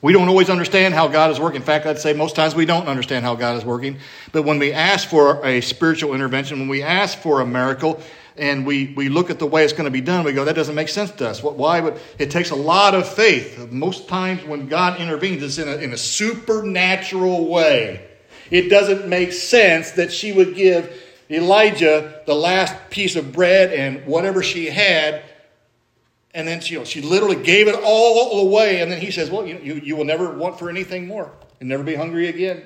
We 0.00 0.12
don't 0.12 0.28
always 0.28 0.50
understand 0.50 0.94
how 0.94 1.08
God 1.08 1.30
is 1.30 1.40
working. 1.40 1.62
In 1.62 1.66
fact, 1.66 1.86
I'd 1.86 1.98
say 1.98 2.12
most 2.12 2.36
times 2.36 2.54
we 2.54 2.66
don't 2.66 2.86
understand 2.88 3.24
how 3.24 3.34
God 3.36 3.56
is 3.56 3.64
working. 3.64 3.98
But 4.32 4.42
when 4.42 4.58
we 4.58 4.72
ask 4.72 5.08
for 5.08 5.44
a 5.44 5.60
spiritual 5.60 6.14
intervention, 6.14 6.58
when 6.58 6.68
we 6.68 6.82
ask 6.82 7.18
for 7.18 7.40
a 7.40 7.46
miracle, 7.46 8.00
and 8.36 8.66
we, 8.66 8.92
we 8.96 9.08
look 9.08 9.30
at 9.30 9.38
the 9.38 9.46
way 9.46 9.64
it's 9.64 9.72
going 9.72 9.84
to 9.84 9.90
be 9.90 10.00
done, 10.00 10.24
we 10.24 10.32
go, 10.32 10.44
that 10.44 10.56
doesn't 10.56 10.74
make 10.74 10.88
sense 10.88 11.10
to 11.12 11.28
us. 11.28 11.42
Why 11.42 11.80
would 11.80 12.00
it 12.18 12.30
takes 12.30 12.50
a 12.50 12.56
lot 12.56 12.94
of 12.94 13.08
faith? 13.08 13.70
Most 13.70 14.08
times 14.08 14.44
when 14.44 14.68
God 14.68 15.00
intervenes, 15.00 15.42
it's 15.42 15.58
in 15.58 15.68
a, 15.68 15.76
in 15.76 15.92
a 15.92 15.96
supernatural 15.96 17.48
way. 17.48 18.06
It 18.50 18.68
doesn't 18.68 19.08
make 19.08 19.32
sense 19.32 19.92
that 19.92 20.12
she 20.12 20.32
would 20.32 20.54
give 20.54 21.02
Elijah 21.30 22.22
the 22.26 22.34
last 22.34 22.90
piece 22.90 23.16
of 23.16 23.32
bread 23.32 23.72
and 23.72 24.06
whatever 24.06 24.42
she 24.42 24.66
had 24.66 25.22
And 26.34 26.48
then 26.48 26.60
she, 26.60 26.74
you 26.74 26.80
know, 26.80 26.84
she 26.84 27.00
literally 27.00 27.36
gave 27.36 27.68
it 27.68 27.76
all 27.84 28.48
away. 28.48 28.82
And 28.82 28.90
then 28.90 29.00
he 29.00 29.12
says, 29.12 29.30
Well, 29.30 29.46
you, 29.46 29.58
you, 29.62 29.74
you 29.76 29.96
will 29.96 30.04
never 30.04 30.30
want 30.30 30.58
for 30.58 30.68
anything 30.68 31.06
more 31.06 31.30
and 31.60 31.68
never 31.68 31.84
be 31.84 31.94
hungry 31.94 32.28
again. 32.28 32.62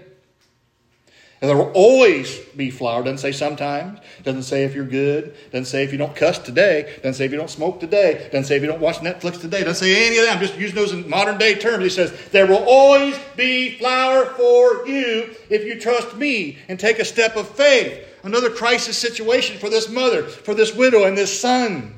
And 1.41 1.49
there 1.49 1.57
will 1.57 1.71
always 1.73 2.37
be 2.57 2.69
flour. 2.69 3.05
Doesn't 3.05 3.19
say 3.19 3.31
sometimes. 3.31 4.01
Doesn't 4.25 4.43
say 4.43 4.65
if 4.65 4.75
you're 4.75 4.85
good. 4.85 5.37
Doesn't 5.53 5.67
say 5.67 5.85
if 5.85 5.93
you 5.93 5.99
don't 5.99 6.15
cuss 6.17 6.39
today. 6.39 6.95
Doesn't 6.97 7.15
say 7.15 7.27
if 7.27 7.31
you 7.31 7.39
don't 7.39 7.51
smoke 7.51 7.79
today. 7.79 8.29
Doesn't 8.33 8.47
say 8.47 8.57
if 8.57 8.63
you 8.63 8.69
don't 8.69 8.81
watch 8.81 8.97
Netflix 8.97 9.41
today. 9.41 9.63
Doesn't 9.63 9.87
say 9.87 10.09
any 10.09 10.19
of 10.19 10.25
that. 10.25 10.35
I'm 10.35 10.43
just 10.43 10.59
using 10.59 10.75
those 10.75 10.93
in 10.93 11.09
modern 11.09 11.39
day 11.39 11.55
terms. 11.55 11.85
He 11.85 11.91
says, 11.91 12.13
There 12.33 12.47
will 12.47 12.65
always 12.67 13.17
be 13.37 13.79
flour 13.79 14.27
for 14.27 14.89
you 14.89 15.33
if 15.49 15.65
you 15.65 15.79
trust 15.81 16.17
me 16.17 16.59
and 16.67 16.79
take 16.79 16.99
a 16.99 17.05
step 17.05 17.37
of 17.37 17.49
faith. 17.49 18.05
Another 18.25 18.51
crisis 18.51 18.99
situation 18.99 19.59
for 19.59 19.71
this 19.71 19.89
mother, 19.89 20.25
for 20.25 20.55
this 20.55 20.75
widow, 20.75 21.05
and 21.05 21.17
this 21.17 21.41
son. 21.41 21.95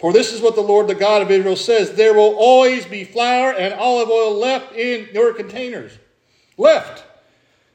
For 0.00 0.12
this 0.12 0.32
is 0.32 0.40
what 0.40 0.56
the 0.56 0.62
Lord, 0.62 0.88
the 0.88 0.96
God 0.96 1.22
of 1.22 1.30
Israel, 1.30 1.54
says 1.54 1.92
There 1.92 2.12
will 2.12 2.34
always 2.36 2.84
be 2.86 3.04
flour 3.04 3.52
and 3.52 3.72
olive 3.72 4.10
oil 4.10 4.34
left 4.34 4.74
in 4.74 5.08
your 5.12 5.32
containers 5.32 5.92
left. 6.56 7.04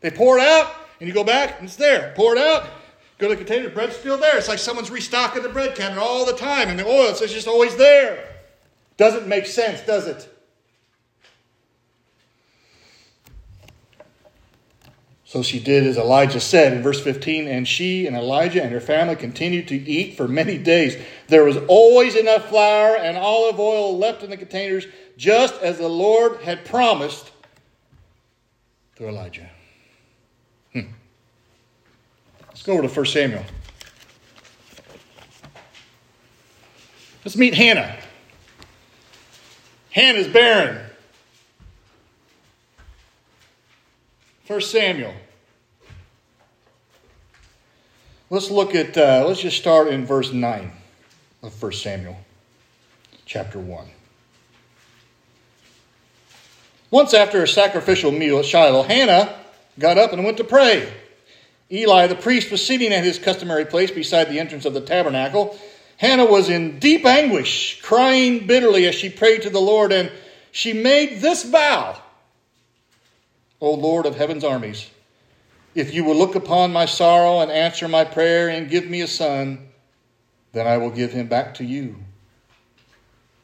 They 0.01 0.11
pour 0.11 0.38
it 0.38 0.43
out, 0.43 0.73
and 1.00 1.07
you 1.07 1.13
go 1.13 1.23
back, 1.23 1.59
and 1.59 1.67
it's 1.67 1.75
there. 1.75 2.13
Pour 2.15 2.35
it 2.35 2.41
out, 2.41 2.67
go 3.17 3.27
to 3.27 3.35
the 3.35 3.38
container, 3.38 3.69
the 3.69 3.75
bread's 3.75 3.95
still 3.95 4.17
there. 4.17 4.38
It's 4.38 4.47
like 4.47 4.59
someone's 4.59 4.91
restocking 4.91 5.43
the 5.43 5.50
bread 5.50 5.75
cabinet 5.75 6.01
all 6.01 6.25
the 6.25 6.33
time, 6.33 6.69
and 6.69 6.79
the 6.79 6.85
oil 6.85 7.09
is 7.09 7.19
just 7.19 7.47
always 7.47 7.75
there. 7.75 8.27
Doesn't 8.97 9.27
make 9.27 9.45
sense, 9.45 9.81
does 9.81 10.07
it? 10.07 10.27
So 15.31 15.41
she 15.41 15.61
did 15.61 15.88
as 15.88 15.97
Elijah 15.97 16.41
said 16.41 16.73
in 16.73 16.83
verse 16.83 17.01
15, 17.01 17.47
and 17.47 17.65
she 17.65 18.05
and 18.05 18.17
Elijah 18.17 18.61
and 18.61 18.69
her 18.73 18.81
family 18.81 19.15
continued 19.15 19.69
to 19.69 19.75
eat 19.75 20.17
for 20.17 20.27
many 20.27 20.57
days. 20.57 21.01
There 21.29 21.45
was 21.45 21.55
always 21.69 22.15
enough 22.15 22.50
flour 22.50 22.97
and 22.97 23.17
olive 23.17 23.57
oil 23.57 23.97
left 23.97 24.23
in 24.23 24.29
the 24.29 24.35
containers, 24.35 24.88
just 25.15 25.53
as 25.61 25.77
the 25.77 25.88
Lord 25.88 26.41
had 26.41 26.65
promised 26.65 27.30
through 29.01 29.10
Elijah. 29.10 29.50
Hmm. 30.74 30.91
Let's 32.50 32.62
go 32.62 32.74
over 32.74 32.88
to 32.88 32.88
1 32.88 33.05
Samuel. 33.08 33.43
Let's 37.25 37.36
meet 37.36 37.55
Hannah. 37.55 37.98
Hannah's 39.89 40.27
barren. 40.27 40.86
1 44.46 44.62
Samuel. 44.62 45.15
Let's 48.29 48.51
look 48.51 48.75
at, 48.75 48.96
uh, 48.96 49.25
let's 49.27 49.41
just 49.41 49.58
start 49.58 49.88
in 49.88 50.05
verse 50.05 50.31
9 50.31 50.72
of 51.41 51.60
1 51.60 51.72
Samuel, 51.72 52.17
chapter 53.25 53.58
1. 53.58 53.88
Once 56.91 57.13
after 57.13 57.41
a 57.41 57.48
sacrificial 57.48 58.12
meal 58.12 58.39
at 58.39 58.45
Shiloh, 58.45 58.83
Hannah 58.83 59.33
got 59.79 59.98
up 59.98 60.13
and 60.13 60.24
went 60.24 60.38
to 60.38 60.43
pray. 60.43 60.91
Eli 61.71 62.07
the 62.07 62.15
priest 62.15 62.51
was 62.51 62.65
sitting 62.65 62.91
at 62.91 63.03
his 63.03 63.17
customary 63.17 63.65
place 63.65 63.89
beside 63.89 64.29
the 64.29 64.39
entrance 64.39 64.65
of 64.65 64.74
the 64.74 64.81
tabernacle. 64.81 65.57
Hannah 65.98 66.25
was 66.25 66.50
in 66.50 66.79
deep 66.79 67.05
anguish, 67.05 67.81
crying 67.81 68.45
bitterly 68.45 68.86
as 68.86 68.95
she 68.95 69.10
prayed 69.10 69.43
to 69.43 69.50
the 69.50 69.62
Lord, 69.62 69.91
and 69.93 70.12
she 70.51 70.74
made 70.74 71.21
this 71.21 71.43
vow 71.43 72.01
O 73.62 73.75
Lord 73.75 74.07
of 74.07 74.15
heaven's 74.15 74.43
armies, 74.43 74.89
if 75.75 75.93
you 75.93 76.03
will 76.03 76.15
look 76.15 76.33
upon 76.33 76.74
my 76.74 76.86
sorrow 76.86 77.39
and 77.39 77.51
answer 77.51 77.88
my 77.88 78.03
prayer 78.03 78.50
and 78.50 78.69
give 78.69 78.89
me 78.89 79.01
a 79.01 79.07
son, 79.07 79.69
then 80.51 80.65
I 80.65 80.77
will 80.77 80.89
give 80.89 81.13
him 81.13 81.27
back 81.27 81.53
to 81.55 81.63
you. 81.63 81.95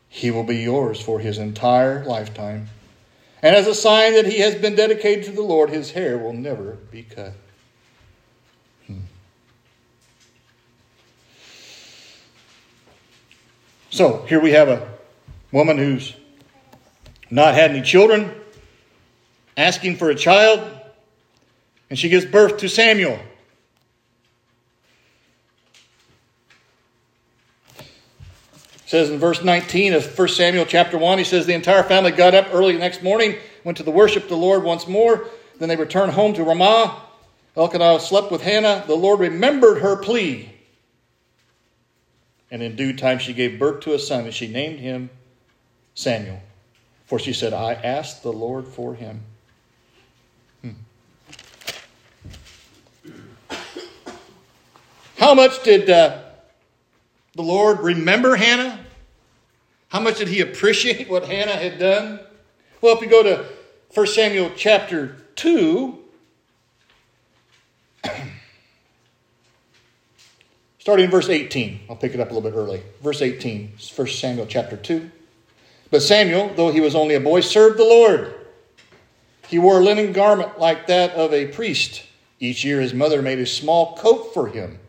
He 0.10 0.32
will 0.32 0.44
be 0.44 0.58
yours 0.58 1.00
for 1.00 1.20
his 1.20 1.38
entire 1.38 2.04
lifetime 2.04 2.68
and 3.42 3.56
as 3.56 3.68
a 3.68 3.76
sign 3.76 4.14
that 4.14 4.26
he 4.26 4.40
has 4.40 4.56
been 4.56 4.76
dedicated 4.76 5.26
to 5.26 5.32
the 5.32 5.42
Lord, 5.42 5.70
his 5.70 5.92
hair 5.92 6.18
will 6.18 6.34
never 6.34 6.74
be 6.92 7.04
cut. 7.04 7.34
Hmm. 8.88 9.00
So 13.90 14.26
here 14.28 14.40
we 14.40 14.52
have 14.52 14.70
a 14.70 14.90
woman 15.52 15.78
who's 15.78 16.16
not 17.30 17.54
had 17.54 17.72
any 17.72 17.82
children, 17.82 18.32
asking 19.56 19.98
for 19.98 20.10
a 20.10 20.16
child, 20.16 20.62
and 21.90 21.98
she 21.98 22.10
gives 22.10 22.26
birth 22.26 22.58
to 22.58 22.70
Samuel. 22.70 23.20
Says 28.88 29.10
in 29.10 29.20
verse 29.20 29.44
19 29.44 29.94
of 29.94 30.18
1 30.18 30.28
Samuel 30.30 30.66
chapter 30.66 30.98
1, 30.98 31.18
he 31.18 31.26
says, 31.26 31.46
The 31.46 31.54
entire 31.54 31.84
family 31.84 32.12
got 32.12 32.34
up 32.34 32.48
early 32.54 32.72
the 32.72 32.80
next 32.80 33.04
morning, 33.04 33.36
went 33.66 33.78
to 33.78 33.84
the 33.84 33.92
worship 33.92 34.24
of 34.24 34.30
the 34.30 34.38
Lord 34.38 34.64
once 34.64 34.88
more. 34.88 35.28
Then 35.60 35.68
they 35.68 35.76
returned 35.76 36.14
home 36.14 36.34
to 36.36 36.44
Ramah. 36.44 37.04
Elkanah 37.58 38.00
slept 38.00 38.32
with 38.32 38.42
Hannah. 38.42 38.86
The 38.88 38.96
Lord 38.96 39.20
remembered 39.20 39.82
her 39.82 39.98
plea. 39.98 40.50
And 42.50 42.64
in 42.64 42.78
due 42.78 42.96
time 42.96 43.20
she 43.20 43.34
gave 43.34 43.60
birth 43.60 43.82
to 43.82 43.94
a 43.94 44.00
son, 44.00 44.24
and 44.24 44.34
she 44.34 44.48
named 44.48 44.80
him 44.80 45.10
Samuel. 45.94 46.40
For 47.08 47.20
she 47.20 47.34
said, 47.34 47.52
I 47.52 47.74
asked 47.74 48.24
the 48.24 48.32
Lord 48.32 48.66
for 48.66 48.96
him. 48.96 49.22
Hmm. 50.62 50.72
How 55.18 55.34
much 55.34 55.62
did 55.64 55.90
uh, 55.90 56.22
the 57.38 57.44
Lord 57.44 57.80
remember 57.80 58.36
Hannah? 58.36 58.80
How 59.90 60.02
much 60.02 60.18
did 60.18 60.28
he 60.28 60.42
appreciate 60.42 61.08
what 61.08 61.24
Hannah 61.26 61.56
had 61.56 61.78
done? 61.80 62.20
Well, 62.82 62.96
if 62.96 63.02
we 63.02 63.06
go 63.08 63.24
to 63.24 63.46
1 63.94 64.08
Samuel 64.08 64.52
chapter 64.56 65.16
2, 65.36 66.00
starting 70.80 71.06
in 71.06 71.12
verse 71.12 71.30
18, 71.30 71.82
I'll 71.90 71.96
pick 71.96 72.16
it 72.16 72.20
up 72.20 72.32
a 72.32 72.34
little 72.34 72.50
bit 72.50 72.58
early. 72.58 72.82
Verse 73.04 73.22
18, 73.22 73.74
1 73.96 74.08
Samuel 74.08 74.48
chapter 74.48 74.76
2. 74.76 75.12
But 75.92 76.02
Samuel, 76.02 76.52
though 76.56 76.72
he 76.72 76.82
was 76.82 76.96
only 76.96 77.14
a 77.14 77.22
boy, 77.22 77.42
served 77.42 77.78
the 77.78 77.84
Lord. 77.84 78.34
He 79.48 79.60
wore 79.60 79.80
a 79.80 79.84
linen 79.84 80.12
garment 80.12 80.60
like 80.60 80.88
that 80.88 81.12
of 81.12 81.32
a 81.34 81.48
priest. 81.48 82.04
Each 82.40 82.66
year 82.66 82.82
his 82.82 82.96
mother 82.96 83.22
made 83.22 83.40
a 83.40 83.46
small 83.46 83.96
coat 83.96 84.34
for 84.34 84.48
him 84.48 84.80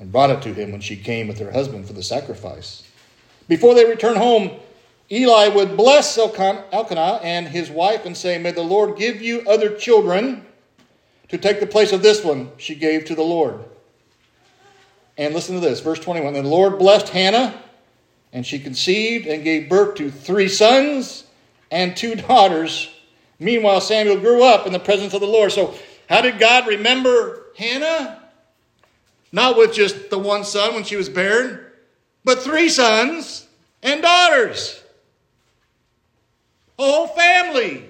and 0.00 0.10
brought 0.10 0.30
it 0.30 0.42
to 0.42 0.54
him 0.54 0.72
when 0.72 0.80
she 0.80 0.96
came 0.96 1.28
with 1.28 1.38
her 1.38 1.52
husband 1.52 1.86
for 1.86 1.92
the 1.92 2.02
sacrifice. 2.02 2.82
Before 3.46 3.74
they 3.74 3.84
returned 3.84 4.16
home, 4.16 4.50
Eli 5.12 5.48
would 5.48 5.76
bless 5.76 6.16
Elkanah 6.16 7.20
and 7.22 7.46
his 7.46 7.70
wife 7.70 8.06
and 8.06 8.16
say, 8.16 8.38
May 8.38 8.52
the 8.52 8.62
Lord 8.62 8.96
give 8.96 9.20
you 9.20 9.42
other 9.42 9.76
children 9.76 10.46
to 11.28 11.38
take 11.38 11.60
the 11.60 11.66
place 11.66 11.92
of 11.92 12.02
this 12.02 12.24
one 12.24 12.50
she 12.56 12.74
gave 12.74 13.04
to 13.04 13.14
the 13.14 13.22
Lord. 13.22 13.64
And 15.18 15.34
listen 15.34 15.54
to 15.56 15.60
this, 15.60 15.80
verse 15.80 16.00
21. 16.00 16.34
And 16.34 16.46
the 16.46 16.50
Lord 16.50 16.78
blessed 16.78 17.10
Hannah, 17.10 17.60
and 18.32 18.46
she 18.46 18.58
conceived 18.58 19.26
and 19.26 19.44
gave 19.44 19.68
birth 19.68 19.96
to 19.96 20.10
three 20.10 20.48
sons 20.48 21.24
and 21.70 21.96
two 21.96 22.14
daughters. 22.14 22.88
Meanwhile, 23.38 23.82
Samuel 23.82 24.18
grew 24.18 24.44
up 24.44 24.66
in 24.66 24.72
the 24.72 24.78
presence 24.78 25.12
of 25.12 25.20
the 25.20 25.26
Lord. 25.26 25.52
So, 25.52 25.74
how 26.08 26.22
did 26.22 26.38
God 26.38 26.66
remember 26.66 27.46
Hannah? 27.56 28.19
Not 29.32 29.56
with 29.56 29.72
just 29.72 30.10
the 30.10 30.18
one 30.18 30.44
son 30.44 30.74
when 30.74 30.84
she 30.84 30.96
was 30.96 31.08
barren, 31.08 31.60
but 32.24 32.40
three 32.40 32.68
sons 32.68 33.46
and 33.82 34.02
daughters. 34.02 34.82
A 36.78 36.82
whole 36.82 37.06
family. 37.08 37.84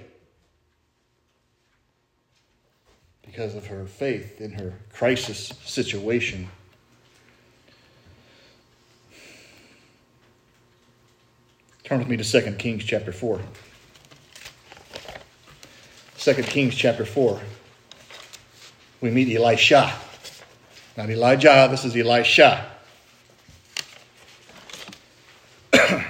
Because 3.22 3.54
of 3.54 3.68
her 3.68 3.86
faith 3.86 4.40
in 4.40 4.52
her 4.52 4.74
crisis 4.92 5.52
situation. 5.64 6.48
Turn 11.84 11.98
with 11.98 12.08
me 12.08 12.16
to 12.16 12.24
2 12.24 12.52
Kings 12.52 12.84
chapter 12.84 13.12
4. 13.12 13.40
2 16.18 16.34
Kings 16.42 16.74
chapter 16.74 17.04
4. 17.04 17.40
We 19.00 19.10
meet 19.10 19.34
Elisha. 19.34 19.92
Not 20.96 21.08
Elijah, 21.08 21.68
this 21.70 21.84
is 21.84 21.96
Elisha. 21.96 22.66
and 25.72 26.04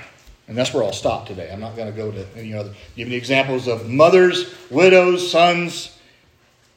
that's 0.48 0.72
where 0.72 0.82
I'll 0.82 0.92
stop 0.92 1.26
today. 1.26 1.50
I'm 1.52 1.60
not 1.60 1.76
going 1.76 1.90
to 1.90 1.96
go 1.96 2.10
to 2.10 2.26
any 2.34 2.54
other. 2.54 2.72
Give 2.96 3.08
you 3.08 3.16
examples 3.16 3.68
of 3.68 3.88
mothers, 3.88 4.54
widows, 4.70 5.30
sons. 5.30 5.98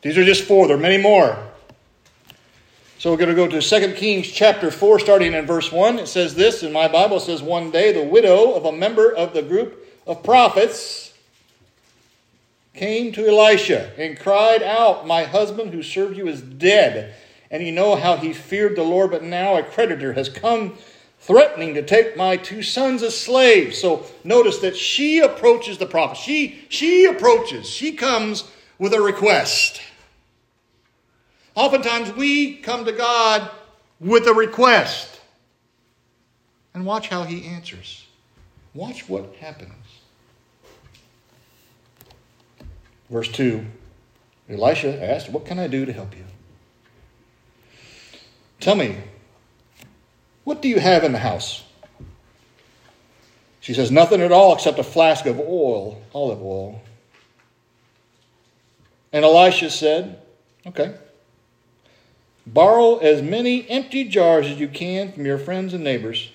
These 0.02 0.18
are 0.18 0.26
just 0.26 0.44
four. 0.44 0.68
There 0.68 0.76
are 0.76 0.80
many 0.80 1.02
more. 1.02 1.38
So 3.00 3.10
we're 3.12 3.18
going 3.18 3.30
to 3.30 3.36
go 3.36 3.48
to 3.48 3.62
2 3.62 3.94
Kings 3.94 4.28
chapter 4.28 4.70
4, 4.70 5.00
starting 5.00 5.34
in 5.34 5.46
verse 5.46 5.72
1. 5.72 6.00
It 6.00 6.08
says 6.08 6.36
this 6.36 6.62
in 6.62 6.74
my 6.74 6.90
Bible. 6.90 7.22
Says, 7.22 7.42
One 7.42 7.72
day 7.72 7.94
the 7.94 8.04
widow 8.04 8.54
of 8.54 8.66
a 8.66 8.72
member 8.72 9.14
of 9.14 9.34
the 9.34 9.42
group 9.42 9.88
of 10.06 10.24
prophets 10.24 11.14
came 12.74 13.14
to 13.14 13.28
Elisha 13.28 13.92
and 13.98 14.20
cried 14.20 14.62
out, 14.62 15.08
My 15.08 15.24
husband 15.24 15.74
who 15.74 15.84
served 15.84 16.18
you 16.18 16.28
is 16.28 16.42
dead 16.42 17.16
and 17.54 17.64
you 17.64 17.72
know 17.72 17.96
how 17.96 18.18
he 18.18 18.34
feared 18.34 18.76
the 18.76 18.84
Lord, 18.84 19.12
but 19.12 19.24
now 19.24 19.56
a 19.56 19.64
creditor 19.64 20.14
has 20.14 20.28
come 20.28 20.76
threatening 21.20 21.76
to 21.76 21.84
take 21.84 22.18
my 22.18 22.36
two 22.36 22.64
sons 22.64 23.04
as 23.04 23.16
slaves. 23.16 23.78
So 23.78 24.08
notice 24.24 24.58
that 24.58 24.76
she 24.76 25.20
approaches 25.20 25.78
the 25.78 25.86
prophet. 25.86 26.18
She, 26.18 26.66
she 26.68 27.06
approaches, 27.06 27.70
she 27.70 27.92
comes 27.92 28.44
with 28.80 28.92
a 28.92 29.00
request. 29.00 29.82
Oftentimes 31.54 32.12
we 32.14 32.56
come 32.56 32.86
to 32.86 32.92
God 32.92 33.52
with 34.00 34.26
a 34.26 34.34
request. 34.34 35.22
And 36.74 36.88
watch 36.88 37.08
how 37.08 37.22
he 37.22 37.46
answers. 37.46 38.08
Watch 38.74 39.08
what 39.08 39.36
happens. 39.36 39.72
Verse 43.12 43.30
2 43.30 43.64
Elisha 44.50 45.02
asked, 45.04 45.30
What 45.30 45.46
can 45.46 45.60
I 45.60 45.68
do 45.68 45.86
to 45.86 45.94
help 45.94 46.18
you? 46.18 46.24
Tell 48.60 48.76
me, 48.76 48.98
what 50.44 50.62
do 50.62 50.68
you 50.68 50.80
have 50.80 51.04
in 51.04 51.12
the 51.12 51.20
house? 51.20 51.64
She 53.60 53.74
says, 53.74 53.92
Nothing 53.92 54.22
at 54.22 54.32
all 54.32 54.54
except 54.54 54.80
a 54.80 54.84
flask 54.84 55.26
of 55.26 55.40
oil, 55.40 56.02
olive 56.14 56.42
oil. 56.42 56.82
And 59.12 59.24
Elisha 59.24 59.70
said, 59.70 60.20
Okay. 60.66 60.96
Borrow 62.46 62.98
as 62.98 63.22
many 63.22 63.70
empty 63.70 64.04
jars 64.04 64.48
as 64.48 64.60
you 64.60 64.68
can 64.68 65.14
from 65.14 65.26
your 65.26 65.38
friends 65.38 65.74
and 65.74 65.84
neighbors. 65.84 66.30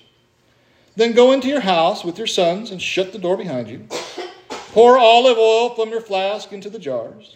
Then 0.95 1.13
go 1.13 1.31
into 1.31 1.47
your 1.47 1.61
house 1.61 2.03
with 2.03 2.17
your 2.17 2.27
sons 2.27 2.71
and 2.71 2.81
shut 2.81 3.11
the 3.11 3.19
door 3.19 3.37
behind 3.37 3.69
you. 3.69 3.85
Pour 4.49 4.97
olive 4.97 5.37
oil 5.37 5.75
from 5.75 5.89
your 5.89 6.01
flask 6.01 6.51
into 6.51 6.69
the 6.69 6.79
jars. 6.79 7.35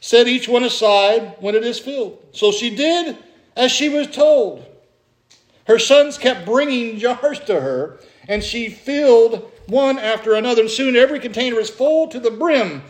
Set 0.00 0.26
each 0.26 0.48
one 0.48 0.64
aside 0.64 1.36
when 1.40 1.54
it 1.54 1.64
is 1.64 1.78
filled. 1.78 2.18
So 2.32 2.50
she 2.50 2.74
did 2.74 3.16
as 3.58 3.72
she 3.72 3.90
was 3.90 4.06
told. 4.06 4.64
Her 5.66 5.78
sons 5.78 6.16
kept 6.16 6.46
bringing 6.46 6.98
jars 6.98 7.40
to 7.40 7.60
her, 7.60 7.98
and 8.26 8.42
she 8.42 8.70
filled 8.70 9.50
one 9.66 9.98
after 9.98 10.34
another. 10.34 10.62
And 10.62 10.70
soon 10.70 10.96
every 10.96 11.20
container 11.20 11.56
was 11.56 11.68
full 11.68 12.08
to 12.08 12.20
the 12.20 12.30
brim. 12.30 12.82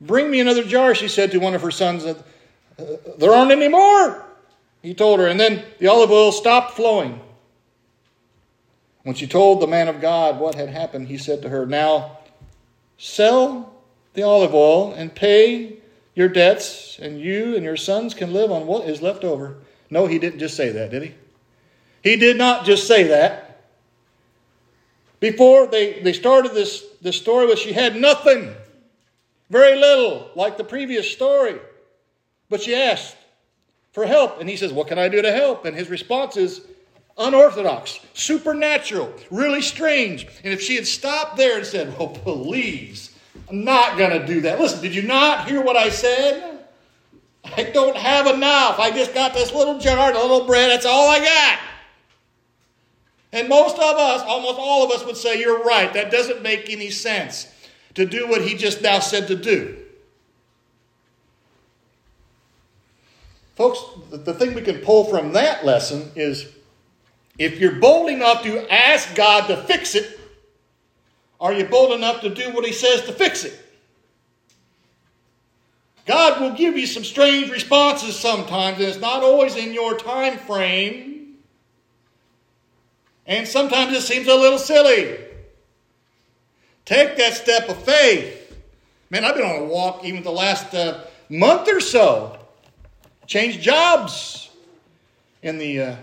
Bring 0.00 0.30
me 0.30 0.38
another 0.38 0.62
jar, 0.62 0.94
she 0.94 1.08
said 1.08 1.32
to 1.32 1.38
one 1.38 1.54
of 1.54 1.62
her 1.62 1.72
sons. 1.72 2.04
Uh, 2.04 2.22
there 3.18 3.32
aren't 3.32 3.50
any 3.50 3.68
more, 3.68 4.24
he 4.82 4.94
told 4.94 5.18
her. 5.18 5.26
And 5.26 5.40
then 5.40 5.64
the 5.80 5.88
olive 5.88 6.10
oil 6.10 6.30
stopped 6.30 6.76
flowing. 6.76 7.20
When 9.02 9.14
she 9.14 9.26
told 9.26 9.60
the 9.60 9.66
man 9.66 9.88
of 9.88 10.00
God 10.00 10.38
what 10.38 10.54
had 10.54 10.68
happened, 10.68 11.08
he 11.08 11.18
said 11.18 11.42
to 11.42 11.48
her, 11.48 11.66
Now 11.66 12.18
sell 12.98 13.74
the 14.12 14.22
olive 14.22 14.54
oil 14.54 14.92
and 14.92 15.14
pay 15.14 15.78
your 16.14 16.28
debts, 16.28 16.98
and 17.00 17.20
you 17.20 17.56
and 17.56 17.64
your 17.64 17.76
sons 17.76 18.14
can 18.14 18.32
live 18.32 18.52
on 18.52 18.66
what 18.66 18.88
is 18.88 19.02
left 19.02 19.24
over. 19.24 19.56
No, 19.94 20.06
he 20.06 20.18
didn't 20.18 20.40
just 20.40 20.56
say 20.56 20.70
that, 20.70 20.90
did 20.90 21.04
he? 21.04 21.14
He 22.02 22.16
did 22.16 22.36
not 22.36 22.66
just 22.66 22.88
say 22.88 23.04
that. 23.04 23.62
Before 25.20 25.68
they, 25.68 26.02
they 26.02 26.12
started 26.12 26.52
this, 26.52 26.84
this 27.00 27.16
story 27.16 27.46
with 27.46 27.60
she 27.60 27.72
had 27.72 27.94
nothing, 27.94 28.52
very 29.50 29.78
little, 29.78 30.32
like 30.34 30.56
the 30.56 30.64
previous 30.64 31.08
story. 31.12 31.60
But 32.50 32.60
she 32.60 32.74
asked 32.74 33.14
for 33.92 34.04
help. 34.04 34.40
And 34.40 34.50
he 34.50 34.56
says, 34.56 34.72
What 34.72 34.88
can 34.88 34.98
I 34.98 35.08
do 35.08 35.22
to 35.22 35.30
help? 35.30 35.64
And 35.64 35.76
his 35.76 35.88
response 35.88 36.36
is 36.36 36.62
unorthodox, 37.16 38.00
supernatural, 38.14 39.14
really 39.30 39.62
strange. 39.62 40.26
And 40.42 40.52
if 40.52 40.60
she 40.60 40.74
had 40.74 40.88
stopped 40.88 41.36
there 41.36 41.56
and 41.56 41.64
said, 41.64 41.96
Well, 41.96 42.08
please, 42.08 43.16
I'm 43.48 43.62
not 43.62 43.96
going 43.96 44.20
to 44.20 44.26
do 44.26 44.40
that. 44.40 44.58
Listen, 44.58 44.82
did 44.82 44.92
you 44.92 45.02
not 45.02 45.48
hear 45.48 45.62
what 45.62 45.76
I 45.76 45.88
said? 45.88 46.53
I 47.44 47.64
don't 47.64 47.96
have 47.96 48.26
enough. 48.26 48.78
I 48.78 48.90
just 48.90 49.14
got 49.14 49.34
this 49.34 49.52
little 49.52 49.78
jar, 49.78 50.10
a 50.10 50.14
little 50.14 50.46
bread. 50.46 50.70
That's 50.70 50.86
all 50.86 51.08
I 51.08 51.18
got. 51.18 51.58
And 53.32 53.48
most 53.48 53.76
of 53.76 53.96
us, 53.96 54.22
almost 54.22 54.58
all 54.58 54.84
of 54.84 54.90
us, 54.92 55.04
would 55.04 55.16
say, 55.16 55.40
You're 55.40 55.62
right. 55.62 55.92
That 55.92 56.10
doesn't 56.10 56.42
make 56.42 56.70
any 56.70 56.90
sense 56.90 57.52
to 57.94 58.06
do 58.06 58.28
what 58.28 58.42
he 58.42 58.56
just 58.56 58.80
now 58.82 59.00
said 59.00 59.28
to 59.28 59.36
do. 59.36 59.76
Folks, 63.56 63.80
the 64.10 64.34
thing 64.34 64.54
we 64.54 64.62
can 64.62 64.78
pull 64.78 65.04
from 65.04 65.32
that 65.32 65.64
lesson 65.64 66.10
is 66.16 66.48
if 67.38 67.60
you're 67.60 67.76
bold 67.76 68.10
enough 68.10 68.42
to 68.42 68.72
ask 68.72 69.14
God 69.14 69.46
to 69.48 69.56
fix 69.56 69.94
it, 69.94 70.18
are 71.40 71.52
you 71.52 71.64
bold 71.64 71.92
enough 71.92 72.20
to 72.22 72.34
do 72.34 72.50
what 72.50 72.64
he 72.64 72.72
says 72.72 73.02
to 73.02 73.12
fix 73.12 73.44
it? 73.44 73.63
God 76.06 76.40
will 76.40 76.52
give 76.52 76.76
you 76.76 76.86
some 76.86 77.04
strange 77.04 77.50
responses 77.50 78.18
sometimes, 78.18 78.78
and 78.78 78.88
it's 78.88 78.98
not 78.98 79.22
always 79.22 79.56
in 79.56 79.72
your 79.72 79.96
time 79.96 80.36
frame. 80.38 81.36
And 83.26 83.48
sometimes 83.48 83.96
it 83.96 84.02
seems 84.02 84.28
a 84.28 84.34
little 84.34 84.58
silly. 84.58 85.18
Take 86.84 87.16
that 87.16 87.32
step 87.32 87.70
of 87.70 87.82
faith. 87.82 88.54
Man, 89.08 89.24
I've 89.24 89.34
been 89.34 89.46
on 89.46 89.62
a 89.62 89.64
walk 89.64 90.04
even 90.04 90.22
the 90.22 90.30
last 90.30 90.74
uh, 90.74 91.04
month 91.30 91.68
or 91.68 91.80
so. 91.80 92.38
Changed 93.26 93.62
jobs 93.62 94.50
in 95.42 95.56
the 95.56 95.80
uh, 95.80 95.96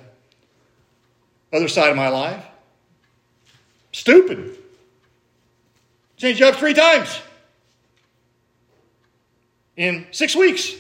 other 1.54 1.68
side 1.68 1.92
of 1.92 1.96
my 1.96 2.10
life. 2.10 2.44
Stupid. 3.92 4.58
Changed 6.18 6.40
jobs 6.40 6.58
three 6.58 6.74
times 6.74 7.22
in 9.78 10.08
six 10.12 10.36
weeks. 10.36 10.76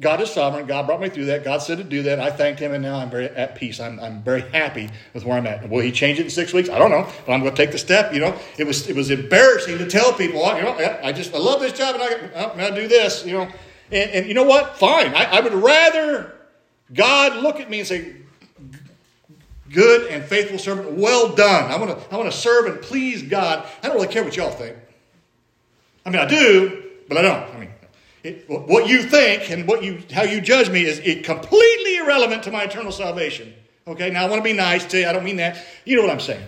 God 0.00 0.20
is 0.20 0.32
sovereign. 0.32 0.66
God 0.66 0.86
brought 0.86 1.00
me 1.00 1.08
through 1.08 1.26
that. 1.26 1.44
God 1.44 1.58
said 1.58 1.78
to 1.78 1.84
do 1.84 2.02
that. 2.04 2.18
I 2.18 2.30
thanked 2.30 2.58
Him, 2.58 2.72
and 2.72 2.82
now 2.82 2.96
I'm 2.96 3.10
very 3.10 3.26
at 3.26 3.54
peace. 3.54 3.78
I'm, 3.78 4.00
I'm 4.00 4.22
very 4.22 4.40
happy 4.40 4.90
with 5.12 5.24
where 5.24 5.38
I'm 5.38 5.46
at. 5.46 5.68
Will 5.70 5.82
He 5.82 5.92
change 5.92 6.18
it 6.18 6.24
in 6.24 6.30
six 6.30 6.52
weeks? 6.52 6.68
I 6.68 6.78
don't 6.78 6.90
know, 6.90 7.08
but 7.24 7.32
I'm 7.32 7.40
going 7.40 7.54
to 7.54 7.56
take 7.56 7.70
the 7.70 7.78
step. 7.78 8.12
You 8.12 8.20
know, 8.20 8.36
it 8.58 8.66
was 8.66 8.88
it 8.88 8.96
was 8.96 9.12
embarrassing 9.12 9.78
to 9.78 9.86
tell 9.88 10.12
people, 10.12 10.40
you 10.56 10.62
know, 10.62 10.98
I 11.02 11.12
just 11.12 11.32
I 11.32 11.38
love 11.38 11.60
this 11.60 11.72
job, 11.72 11.94
and 11.94 12.02
I, 12.02 12.42
I'm 12.42 12.58
going 12.58 12.74
to 12.74 12.80
do 12.80 12.88
this. 12.88 13.24
You 13.24 13.34
know, 13.34 13.42
and, 13.92 14.10
and 14.10 14.26
you 14.26 14.34
know 14.34 14.42
what? 14.42 14.76
Fine. 14.78 15.14
I, 15.14 15.26
I 15.26 15.40
would 15.40 15.54
rather 15.54 16.34
God 16.92 17.40
look 17.40 17.60
at 17.60 17.70
me 17.70 17.78
and 17.78 17.86
say, 17.86 18.16
"Good 19.70 20.10
and 20.10 20.24
faithful 20.24 20.58
servant, 20.58 20.90
well 20.98 21.36
done." 21.36 21.70
I 21.70 21.78
want 21.78 21.96
to 21.96 22.12
I 22.12 22.18
want 22.18 22.30
to 22.32 22.36
serve 22.36 22.66
and 22.66 22.82
please 22.82 23.22
God. 23.22 23.64
I 23.80 23.86
don't 23.86 23.94
really 23.94 24.12
care 24.12 24.24
what 24.24 24.36
y'all 24.36 24.50
think. 24.50 24.76
I 26.04 26.10
mean, 26.10 26.20
I 26.20 26.26
do, 26.26 26.82
but 27.08 27.18
I 27.18 27.22
don't. 27.22 27.54
I 27.54 27.58
mean, 27.58 27.70
it, 28.22 28.48
what 28.48 28.88
you 28.88 29.02
think 29.02 29.50
and 29.50 29.66
what 29.66 29.82
you, 29.82 30.02
how 30.12 30.22
you 30.22 30.40
judge 30.40 30.70
me 30.70 30.84
is 30.84 30.98
it 31.00 31.24
completely 31.24 31.96
irrelevant 31.96 32.42
to 32.44 32.50
my 32.50 32.64
eternal 32.64 32.92
salvation. 32.92 33.54
Okay, 33.86 34.10
now 34.10 34.24
I 34.24 34.30
want 34.30 34.40
to 34.40 34.44
be 34.44 34.54
nice 34.54 34.84
to 34.86 35.00
you. 35.00 35.06
I 35.06 35.12
don't 35.12 35.24
mean 35.24 35.36
that. 35.36 35.62
You 35.84 35.96
know 35.96 36.02
what 36.02 36.10
I'm 36.10 36.20
saying. 36.20 36.46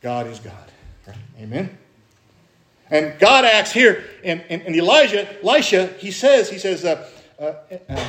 God 0.00 0.26
is 0.28 0.38
God. 0.38 0.54
Amen. 1.40 1.76
And 2.90 3.18
God 3.18 3.44
acts 3.44 3.72
here, 3.72 4.04
and, 4.22 4.44
and, 4.48 4.62
and 4.62 4.76
Elijah, 4.76 5.42
Elisha, 5.42 5.88
he 5.98 6.10
says, 6.10 6.48
he 6.50 6.58
says, 6.58 6.84
uh, 6.84 7.08
uh, 7.40 7.54
uh, 7.88 8.08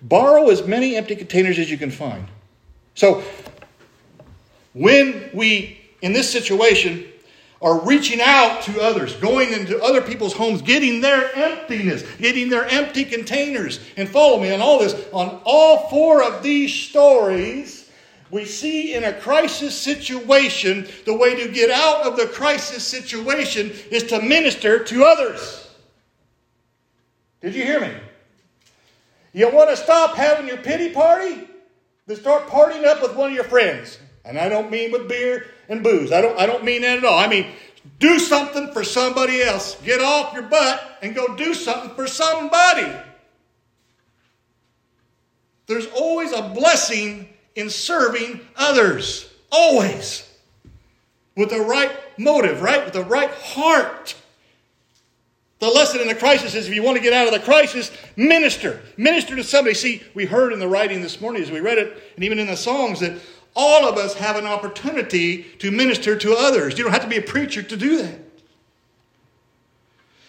borrow 0.00 0.48
as 0.48 0.66
many 0.66 0.96
empty 0.96 1.16
containers 1.16 1.58
as 1.58 1.70
you 1.70 1.76
can 1.76 1.90
find. 1.90 2.26
So, 2.94 3.22
when 4.72 5.30
we, 5.34 5.80
in 6.00 6.12
this 6.12 6.30
situation, 6.30 7.04
are 7.66 7.80
reaching 7.80 8.20
out 8.20 8.62
to 8.62 8.80
others, 8.80 9.16
going 9.16 9.52
into 9.52 9.82
other 9.82 10.00
people's 10.00 10.32
homes, 10.32 10.62
getting 10.62 11.00
their 11.00 11.34
emptiness, 11.34 12.04
getting 12.18 12.48
their 12.48 12.64
empty 12.66 13.04
containers. 13.04 13.80
And 13.96 14.08
follow 14.08 14.38
me 14.38 14.54
on 14.54 14.60
all 14.60 14.78
this. 14.78 14.94
On 15.12 15.40
all 15.44 15.88
four 15.88 16.22
of 16.22 16.44
these 16.44 16.72
stories, 16.72 17.90
we 18.30 18.44
see 18.44 18.94
in 18.94 19.02
a 19.02 19.12
crisis 19.12 19.76
situation, 19.76 20.86
the 21.06 21.16
way 21.16 21.34
to 21.34 21.52
get 21.52 21.72
out 21.72 22.06
of 22.06 22.16
the 22.16 22.26
crisis 22.26 22.86
situation 22.86 23.72
is 23.90 24.04
to 24.04 24.22
minister 24.22 24.84
to 24.84 25.04
others. 25.04 25.68
Did 27.40 27.56
you 27.56 27.64
hear 27.64 27.80
me? 27.80 27.92
You 29.32 29.52
want 29.52 29.70
to 29.70 29.76
stop 29.76 30.14
having 30.14 30.46
your 30.46 30.58
pity 30.58 30.90
party? 30.90 31.48
Then 32.06 32.16
start 32.16 32.46
partying 32.46 32.84
up 32.84 33.02
with 33.02 33.16
one 33.16 33.30
of 33.30 33.34
your 33.34 33.42
friends. 33.42 33.98
And 34.24 34.38
I 34.38 34.48
don't 34.48 34.70
mean 34.70 34.92
with 34.92 35.08
beer 35.08 35.46
and 35.68 35.82
booze. 35.82 36.12
I 36.12 36.20
don't, 36.20 36.38
I 36.38 36.46
don't 36.46 36.64
mean 36.64 36.82
that 36.82 36.98
at 36.98 37.04
all. 37.04 37.18
I 37.18 37.28
mean, 37.28 37.46
do 37.98 38.18
something 38.18 38.72
for 38.72 38.84
somebody 38.84 39.42
else. 39.42 39.76
Get 39.82 40.00
off 40.00 40.34
your 40.34 40.42
butt 40.42 40.98
and 41.02 41.14
go 41.14 41.36
do 41.36 41.54
something 41.54 41.94
for 41.94 42.06
somebody. 42.06 42.92
There's 45.66 45.86
always 45.88 46.32
a 46.32 46.42
blessing 46.42 47.28
in 47.54 47.70
serving 47.70 48.40
others. 48.56 49.32
Always. 49.50 50.28
With 51.36 51.50
the 51.50 51.60
right 51.60 51.90
motive, 52.18 52.62
right? 52.62 52.84
With 52.84 52.94
the 52.94 53.04
right 53.04 53.30
heart. 53.30 54.14
The 55.58 55.68
lesson 55.68 56.00
in 56.00 56.08
the 56.08 56.14
crisis 56.14 56.54
is 56.54 56.68
if 56.68 56.74
you 56.74 56.82
want 56.82 56.98
to 56.98 57.02
get 57.02 57.14
out 57.14 57.26
of 57.26 57.32
the 57.32 57.40
crisis, 57.40 57.90
minister. 58.14 58.82
Minister 58.98 59.36
to 59.36 59.44
somebody. 59.44 59.74
See, 59.74 60.02
we 60.14 60.26
heard 60.26 60.52
in 60.52 60.58
the 60.58 60.68
writing 60.68 61.00
this 61.00 61.20
morning 61.20 61.42
as 61.42 61.50
we 61.50 61.60
read 61.60 61.78
it, 61.78 62.02
and 62.14 62.24
even 62.24 62.38
in 62.38 62.46
the 62.46 62.56
songs, 62.56 63.00
that 63.00 63.18
all 63.56 63.88
of 63.88 63.96
us 63.96 64.14
have 64.14 64.36
an 64.36 64.46
opportunity 64.46 65.44
to 65.58 65.70
minister 65.70 66.14
to 66.16 66.36
others. 66.36 66.76
You 66.76 66.84
don't 66.84 66.92
have 66.92 67.02
to 67.02 67.08
be 67.08 67.16
a 67.16 67.22
preacher 67.22 67.62
to 67.62 67.76
do 67.76 68.02
that. 68.02 68.20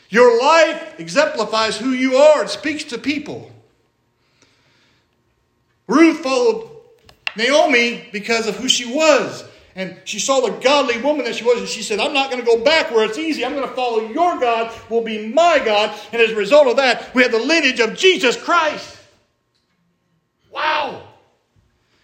Your 0.10 0.42
life 0.42 0.98
exemplifies 0.98 1.78
who 1.78 1.90
you 1.90 2.16
are, 2.16 2.44
it 2.44 2.50
speaks 2.50 2.86
to 2.86 2.98
people. 2.98 3.52
Ruth 5.88 6.20
followed 6.20 6.70
Naomi 7.36 8.08
because 8.14 8.48
of 8.48 8.56
who 8.56 8.70
she 8.70 8.86
was. 8.86 9.44
And 9.76 9.96
she 10.06 10.18
saw 10.20 10.40
the 10.40 10.54
godly 10.54 11.00
woman 11.02 11.26
that 11.26 11.36
she 11.36 11.44
was, 11.44 11.60
and 11.60 11.68
she 11.68 11.84
said, 11.84 12.00
I'm 12.00 12.14
not 12.14 12.32
going 12.32 12.44
to 12.44 12.46
go 12.46 12.64
back 12.64 12.90
where 12.90 13.06
it's 13.06 13.20
easy. 13.20 13.46
I'm 13.46 13.54
going 13.54 13.68
to 13.68 13.76
follow 13.76 14.10
your 14.10 14.40
God, 14.40 14.74
will 14.90 15.04
be 15.04 15.28
my 15.28 15.60
God. 15.64 15.96
And 16.12 16.20
as 16.20 16.32
a 16.32 16.36
result 16.36 16.68
of 16.68 16.78
that, 16.78 17.14
we 17.14 17.22
have 17.22 17.32
the 17.32 17.38
lineage 17.38 17.80
of 17.80 17.96
Jesus 17.96 18.42
Christ. 18.42 18.98
Wow. 20.52 21.04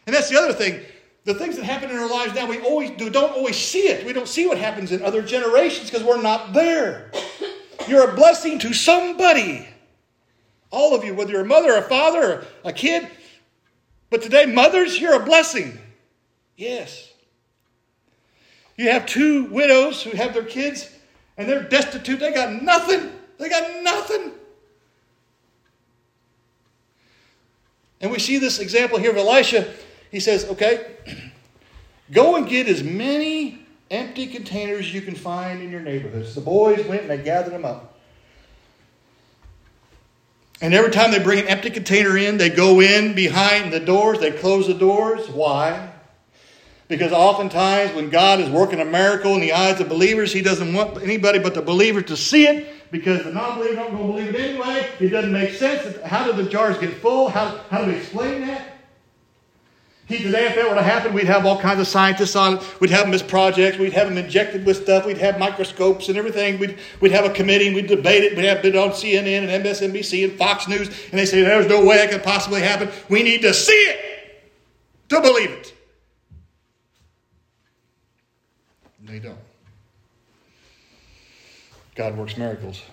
And 0.06 0.16
that's 0.16 0.30
the 0.30 0.38
other 0.38 0.54
thing. 0.54 0.82
The 1.26 1.34
things 1.34 1.56
that 1.56 1.64
happen 1.64 1.90
in 1.90 1.96
our 1.98 2.10
lives 2.10 2.36
now, 2.36 2.48
we 2.48 2.60
always 2.60 2.92
do, 2.92 3.10
don't 3.10 3.32
always 3.32 3.58
see 3.58 3.88
it. 3.88 4.06
We 4.06 4.12
don't 4.12 4.28
see 4.28 4.46
what 4.46 4.58
happens 4.58 4.92
in 4.92 5.02
other 5.02 5.22
generations 5.22 5.90
because 5.90 6.06
we're 6.06 6.22
not 6.22 6.54
there. 6.54 7.12
You're 7.88 8.12
a 8.12 8.16
blessing 8.16 8.60
to 8.60 8.74
somebody. 8.74 9.68
All 10.70 10.94
of 10.96 11.06
you, 11.06 11.14
whether 11.14 11.32
you're 11.32 11.42
a 11.42 11.46
mother, 11.46 11.78
a 11.78 11.82
father, 11.82 12.46
a 12.66 12.74
kid. 12.74 13.08
But 14.10 14.22
today, 14.22 14.46
mothers, 14.46 15.00
you're 15.00 15.22
a 15.22 15.24
blessing. 15.24 15.80
Yes. 16.58 17.12
You 18.76 18.90
have 18.90 19.06
two 19.06 19.46
widows 19.46 20.04
who 20.04 20.12
have 20.12 20.34
their 20.34 20.44
kids 20.44 20.90
and 21.38 21.48
they're 21.48 21.64
destitute. 21.64 22.20
They 22.20 22.34
got 22.34 22.62
nothing. 22.62 23.12
They 23.38 23.50
got 23.50 23.84
nothing. 23.84 24.32
And 28.02 28.12
we 28.12 28.20
see 28.20 28.38
this 28.38 28.60
example 28.60 28.98
here 29.00 29.12
of 29.12 29.18
Elisha. 29.18 29.74
He 30.14 30.20
says, 30.20 30.46
okay, 30.46 30.86
go 32.12 32.36
and 32.36 32.48
get 32.48 32.68
as 32.68 32.84
many 32.84 33.66
empty 33.90 34.28
containers 34.28 34.94
you 34.94 35.02
can 35.02 35.16
find 35.16 35.60
in 35.60 35.72
your 35.72 35.82
neighborhoods. 35.82 36.36
The 36.36 36.42
boys 36.42 36.86
went 36.86 37.02
and 37.02 37.10
they 37.10 37.18
gathered 37.18 37.52
them 37.52 37.66
up. 37.66 37.98
And 40.62 40.76
every 40.76 40.92
time 40.92 41.10
they 41.10 41.18
bring 41.18 41.40
an 41.40 41.48
empty 41.48 41.72
container 41.72 42.16
in, 42.16 42.38
they 42.38 42.52
go 42.52 42.80
in 42.80 43.16
behind 43.16 43.74
the 43.74 43.80
doors, 43.80 44.20
they 44.20 44.32
close 44.32 44.68
the 44.68 44.76
doors. 44.76 45.28
Why? 45.30 45.92
Because 46.88 47.12
oftentimes 47.12 47.96
when 47.96 48.12
God 48.12 48.40
is 48.40 48.52
working 48.52 48.80
a 48.80 48.86
miracle 48.86 49.34
in 49.34 49.42
the 49.42 49.54
eyes 49.54 49.80
of 49.80 49.90
believers, 49.90 50.32
He 50.32 50.44
doesn't 50.44 50.76
want 50.76 51.02
anybody 51.02 51.40
but 51.40 51.56
the 51.56 51.64
believer 51.64 52.04
to 52.04 52.16
see 52.16 52.46
it 52.46 52.92
because 52.92 53.24
the 53.24 53.32
non 53.34 53.58
believer 53.58 53.78
don't 53.78 53.92
going 53.96 54.08
to 54.08 54.14
believe 54.14 54.36
it 54.36 54.40
anyway. 54.40 54.88
It 55.00 55.10
doesn't 55.10 55.34
make 55.34 55.56
sense. 55.56 56.00
How 56.06 56.32
do 56.32 56.34
the 56.34 56.48
jars 56.48 56.78
get 56.78 56.94
full? 56.94 57.30
How, 57.30 57.58
how 57.72 57.84
do 57.84 57.92
we 57.92 57.98
explain 57.98 58.42
that? 58.42 58.73
He, 60.14 60.24
today, 60.24 60.46
if 60.46 60.56
that 60.56 60.70
were 60.70 60.76
to 60.76 60.84
happen, 60.84 61.12
we'd 61.12 61.26
have 61.26 61.44
all 61.44 61.60
kinds 61.60 61.80
of 61.80 61.88
scientists 61.88 62.36
on 62.36 62.58
it. 62.58 62.80
We'd 62.80 62.92
have 62.92 63.06
them 63.06 63.16
as 63.16 63.24
projects. 63.24 63.80
We'd 63.80 63.94
have 63.94 64.08
them 64.08 64.18
injected 64.18 64.64
with 64.64 64.84
stuff. 64.84 65.08
We'd 65.08 65.18
have 65.18 65.40
microscopes 65.40 66.08
and 66.08 66.18
everything. 66.18 66.60
We'd, 66.60 66.78
we'd 67.02 67.12
have 67.12 67.26
a 67.26 67.32
committee 67.32 67.66
and 67.66 67.76
we'd 67.76 67.88
debate 67.88 68.24
it. 68.24 68.38
We'd 68.38 68.46
have 68.46 68.64
it 68.64 68.76
on 68.76 68.90
CNN 68.90 69.50
and 69.50 69.66
MSNBC 69.66 70.24
and 70.24 70.38
Fox 70.38 70.68
News. 70.68 70.88
And 71.10 71.20
they 71.20 71.26
say, 71.26 71.42
there's 71.42 71.68
no 71.68 71.84
way 71.84 71.98
it 71.98 72.12
could 72.12 72.22
possibly 72.22 72.62
happen. 72.62 72.90
We 73.10 73.24
need 73.24 73.42
to 73.42 73.56
see 73.56 73.72
it 73.72 74.52
to 75.10 75.20
believe 75.20 75.50
it. 75.50 75.74
And 79.00 79.10
they 79.10 79.20
don't. 79.20 79.40
God 81.96 82.16
works 82.16 82.38
miracles. 82.38 82.84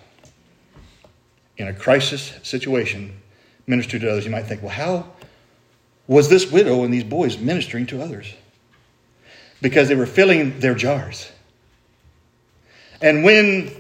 In 1.58 1.68
a 1.68 1.74
crisis 1.74 2.32
situation, 2.42 3.20
minister 3.66 3.98
to 3.98 4.10
others. 4.10 4.24
You 4.24 4.30
might 4.30 4.46
think, 4.46 4.62
well, 4.62 4.72
how 4.72 5.06
was 6.10 6.28
this 6.28 6.50
widow 6.50 6.82
and 6.82 6.92
these 6.92 7.04
boys 7.04 7.38
ministering 7.38 7.86
to 7.86 8.02
others? 8.02 8.34
Because 9.62 9.86
they 9.88 9.94
were 9.94 10.06
filling 10.06 10.58
their 10.58 10.74
jars. 10.74 11.30
And 13.00 13.22
when 13.22 13.70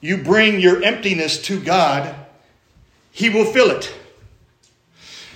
you 0.00 0.16
bring 0.16 0.58
your 0.58 0.82
emptiness 0.82 1.40
to 1.42 1.62
God, 1.62 2.12
He 3.12 3.30
will 3.30 3.44
fill 3.44 3.70
it. 3.70 3.94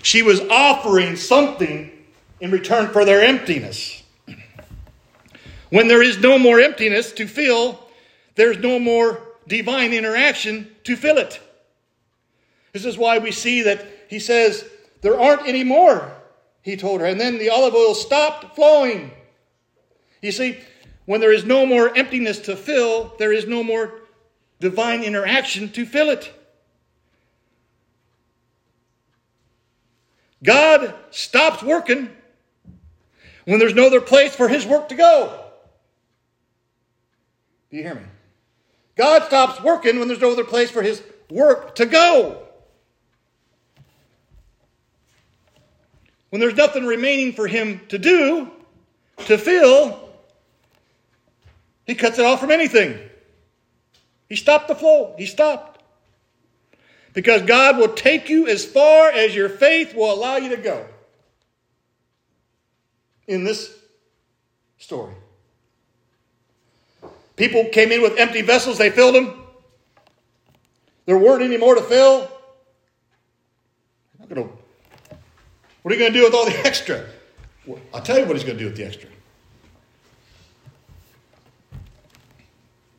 She 0.02 0.22
was 0.22 0.40
offering 0.40 1.14
something 1.14 1.92
in 2.40 2.50
return 2.50 2.88
for 2.88 3.04
their 3.04 3.22
emptiness. 3.22 4.02
When 5.68 5.86
there 5.86 6.02
is 6.02 6.18
no 6.18 6.36
more 6.36 6.58
emptiness 6.58 7.12
to 7.12 7.28
fill, 7.28 7.78
there's 8.34 8.58
no 8.58 8.80
more 8.80 9.22
divine 9.46 9.92
interaction 9.92 10.68
to 10.82 10.96
fill 10.96 11.18
it. 11.18 11.40
This 12.72 12.84
is 12.84 12.98
why 12.98 13.18
we 13.18 13.30
see 13.30 13.62
that 13.62 13.86
he 14.08 14.18
says, 14.18 14.64
There 15.00 15.18
aren't 15.20 15.46
any 15.46 15.62
more 15.62 16.16
he 16.62 16.76
told 16.76 17.00
her. 17.00 17.06
And 17.06 17.20
then 17.20 17.38
the 17.38 17.50
olive 17.50 17.74
oil 17.74 17.94
stopped 17.94 18.54
flowing. 18.54 19.10
You 20.22 20.32
see, 20.32 20.58
when 21.06 21.20
there 21.20 21.32
is 21.32 21.44
no 21.44 21.66
more 21.66 21.96
emptiness 21.96 22.38
to 22.40 22.56
fill, 22.56 23.14
there 23.18 23.32
is 23.32 23.46
no 23.46 23.62
more 23.62 23.94
divine 24.60 25.02
interaction 25.02 25.70
to 25.72 25.86
fill 25.86 26.10
it. 26.10 26.32
God 30.42 30.94
stops 31.10 31.62
working 31.62 32.10
when 33.44 33.58
there's 33.58 33.74
no 33.74 33.86
other 33.86 34.00
place 34.00 34.34
for 34.34 34.48
his 34.48 34.66
work 34.66 34.88
to 34.88 34.94
go. 34.94 35.44
Do 37.70 37.76
you 37.76 37.82
hear 37.82 37.94
me? 37.94 38.02
God 38.96 39.24
stops 39.24 39.62
working 39.62 39.98
when 39.98 40.08
there's 40.08 40.20
no 40.20 40.32
other 40.32 40.44
place 40.44 40.70
for 40.70 40.82
his 40.82 41.02
work 41.30 41.74
to 41.76 41.86
go. 41.86 42.42
When 46.30 46.40
there's 46.40 46.56
nothing 46.56 46.86
remaining 46.86 47.32
for 47.32 47.46
him 47.46 47.80
to 47.88 47.98
do, 47.98 48.50
to 49.26 49.36
fill, 49.36 50.08
he 51.86 51.94
cuts 51.94 52.18
it 52.18 52.24
off 52.24 52.40
from 52.40 52.52
anything. 52.52 52.98
He 54.28 54.36
stopped 54.36 54.68
the 54.68 54.76
flow. 54.76 55.14
He 55.18 55.26
stopped. 55.26 55.82
Because 57.12 57.42
God 57.42 57.76
will 57.76 57.88
take 57.88 58.28
you 58.28 58.46
as 58.46 58.64
far 58.64 59.10
as 59.10 59.34
your 59.34 59.48
faith 59.48 59.94
will 59.94 60.12
allow 60.14 60.36
you 60.36 60.50
to 60.50 60.56
go. 60.56 60.86
In 63.26 63.42
this 63.42 63.76
story. 64.78 65.14
People 67.34 67.64
came 67.72 67.90
in 67.90 68.02
with 68.02 68.18
empty 68.18 68.42
vessels, 68.42 68.78
they 68.78 68.90
filled 68.90 69.14
them. 69.14 69.42
There 71.06 71.18
weren't 71.18 71.42
any 71.42 71.56
more 71.56 71.74
to 71.74 71.82
fill. 71.82 72.22
I'm 72.22 74.20
not 74.20 74.28
going 74.28 74.48
to 74.48 74.59
what 75.82 75.92
are 75.92 75.96
you 75.96 76.00
going 76.00 76.12
to 76.12 76.18
do 76.18 76.24
with 76.24 76.34
all 76.34 76.46
the 76.46 76.58
extra? 76.66 77.06
Well, 77.66 77.80
I'll 77.94 78.02
tell 78.02 78.18
you 78.18 78.26
what 78.26 78.36
he's 78.36 78.44
going 78.44 78.58
to 78.58 78.64
do 78.64 78.68
with 78.68 78.76
the 78.76 78.84
extra. 78.84 79.08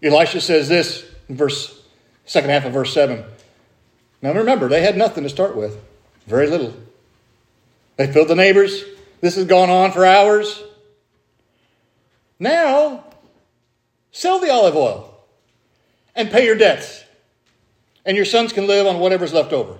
Elisha 0.03 0.41
says 0.41 0.67
this 0.67 1.05
in 1.29 1.37
verse 1.37 1.81
second 2.25 2.49
half 2.49 2.65
of 2.65 2.73
verse 2.73 2.93
7. 2.93 3.23
Now 4.21 4.33
remember, 4.33 4.69
they 4.69 4.81
had 4.81 4.97
nothing 4.97 5.23
to 5.23 5.29
start 5.29 5.55
with. 5.55 5.77
Very 6.27 6.47
little. 6.47 6.73
They 7.97 8.11
filled 8.11 8.29
the 8.29 8.35
neighbors. 8.35 8.83
This 9.19 9.35
has 9.35 9.45
gone 9.45 9.69
on 9.69 9.91
for 9.91 10.05
hours. 10.05 10.63
Now, 12.39 13.03
sell 14.11 14.39
the 14.39 14.49
olive 14.49 14.75
oil 14.75 15.23
and 16.15 16.31
pay 16.31 16.45
your 16.45 16.55
debts. 16.55 17.03
And 18.05 18.15
your 18.15 18.25
sons 18.25 18.51
can 18.51 18.65
live 18.65 18.87
on 18.87 18.99
whatever's 18.99 19.33
left 19.33 19.53
over. 19.53 19.77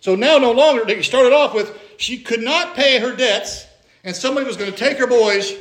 So 0.00 0.14
now, 0.14 0.38
no 0.38 0.52
longer, 0.52 0.84
they 0.84 1.02
started 1.02 1.32
off 1.32 1.54
with 1.54 1.76
she 1.96 2.18
could 2.18 2.42
not 2.42 2.74
pay 2.74 2.98
her 2.98 3.14
debts, 3.14 3.66
and 4.02 4.14
somebody 4.14 4.46
was 4.46 4.56
going 4.56 4.70
to 4.70 4.76
take 4.76 4.98
her 4.98 5.06
boys 5.06 5.54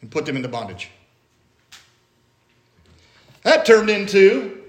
and 0.00 0.10
put 0.10 0.26
them 0.26 0.36
into 0.36 0.48
bondage. 0.48 0.90
That 3.42 3.66
turned 3.66 3.90
into 3.90 4.62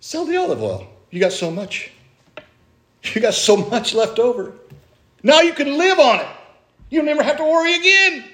sell 0.00 0.24
the 0.24 0.36
olive 0.36 0.62
oil. 0.62 0.86
You 1.10 1.20
got 1.20 1.32
so 1.32 1.50
much. 1.50 1.90
You 3.14 3.20
got 3.20 3.34
so 3.34 3.56
much 3.56 3.94
left 3.94 4.18
over. 4.18 4.52
Now 5.22 5.40
you 5.40 5.52
can 5.52 5.76
live 5.76 5.98
on 5.98 6.20
it. 6.20 6.26
You'll 6.88 7.04
never 7.04 7.22
have 7.22 7.36
to 7.38 7.44
worry 7.44 7.74
again. 7.74 8.24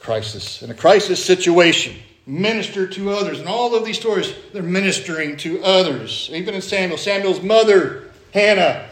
Crisis. 0.00 0.62
In 0.62 0.70
a 0.70 0.74
crisis 0.74 1.24
situation, 1.24 1.96
minister 2.26 2.86
to 2.86 3.10
others. 3.10 3.38
And 3.38 3.48
all 3.48 3.74
of 3.74 3.84
these 3.84 3.98
stories, 3.98 4.34
they're 4.52 4.62
ministering 4.62 5.36
to 5.38 5.62
others. 5.62 6.30
Even 6.32 6.54
in 6.54 6.62
Samuel, 6.62 6.98
Samuel's 6.98 7.42
mother, 7.42 8.10
Hannah, 8.32 8.88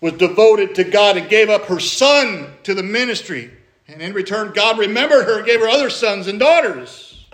was 0.00 0.14
devoted 0.14 0.74
to 0.76 0.84
God 0.84 1.16
and 1.16 1.28
gave 1.28 1.48
up 1.48 1.66
her 1.66 1.80
son 1.80 2.52
to 2.64 2.74
the 2.74 2.82
ministry. 2.82 3.50
And 3.88 4.00
in 4.00 4.12
return, 4.12 4.52
God 4.54 4.78
remembered 4.78 5.24
her 5.24 5.38
and 5.38 5.46
gave 5.46 5.60
her 5.60 5.68
other 5.68 5.90
sons 5.90 6.26
and 6.26 6.38
daughters. 6.38 7.26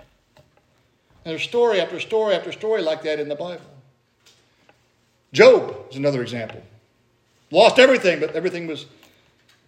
And 1.25 1.31
there's 1.31 1.43
story 1.43 1.79
after 1.79 1.99
story 1.99 2.35
after 2.35 2.51
story 2.51 2.81
like 2.81 3.03
that 3.03 3.19
in 3.19 3.29
the 3.29 3.35
Bible. 3.35 3.65
Job 5.31 5.75
is 5.91 5.95
another 5.95 6.21
example. 6.21 6.61
Lost 7.51 7.79
everything, 7.79 8.19
but 8.19 8.35
everything 8.35 8.67
was 8.67 8.85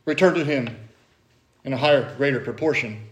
returned 0.06 0.36
to 0.36 0.46
him 0.46 0.76
in 1.64 1.74
a 1.74 1.78
higher, 1.78 2.16
greater 2.18 2.40
proportion. 2.40 3.08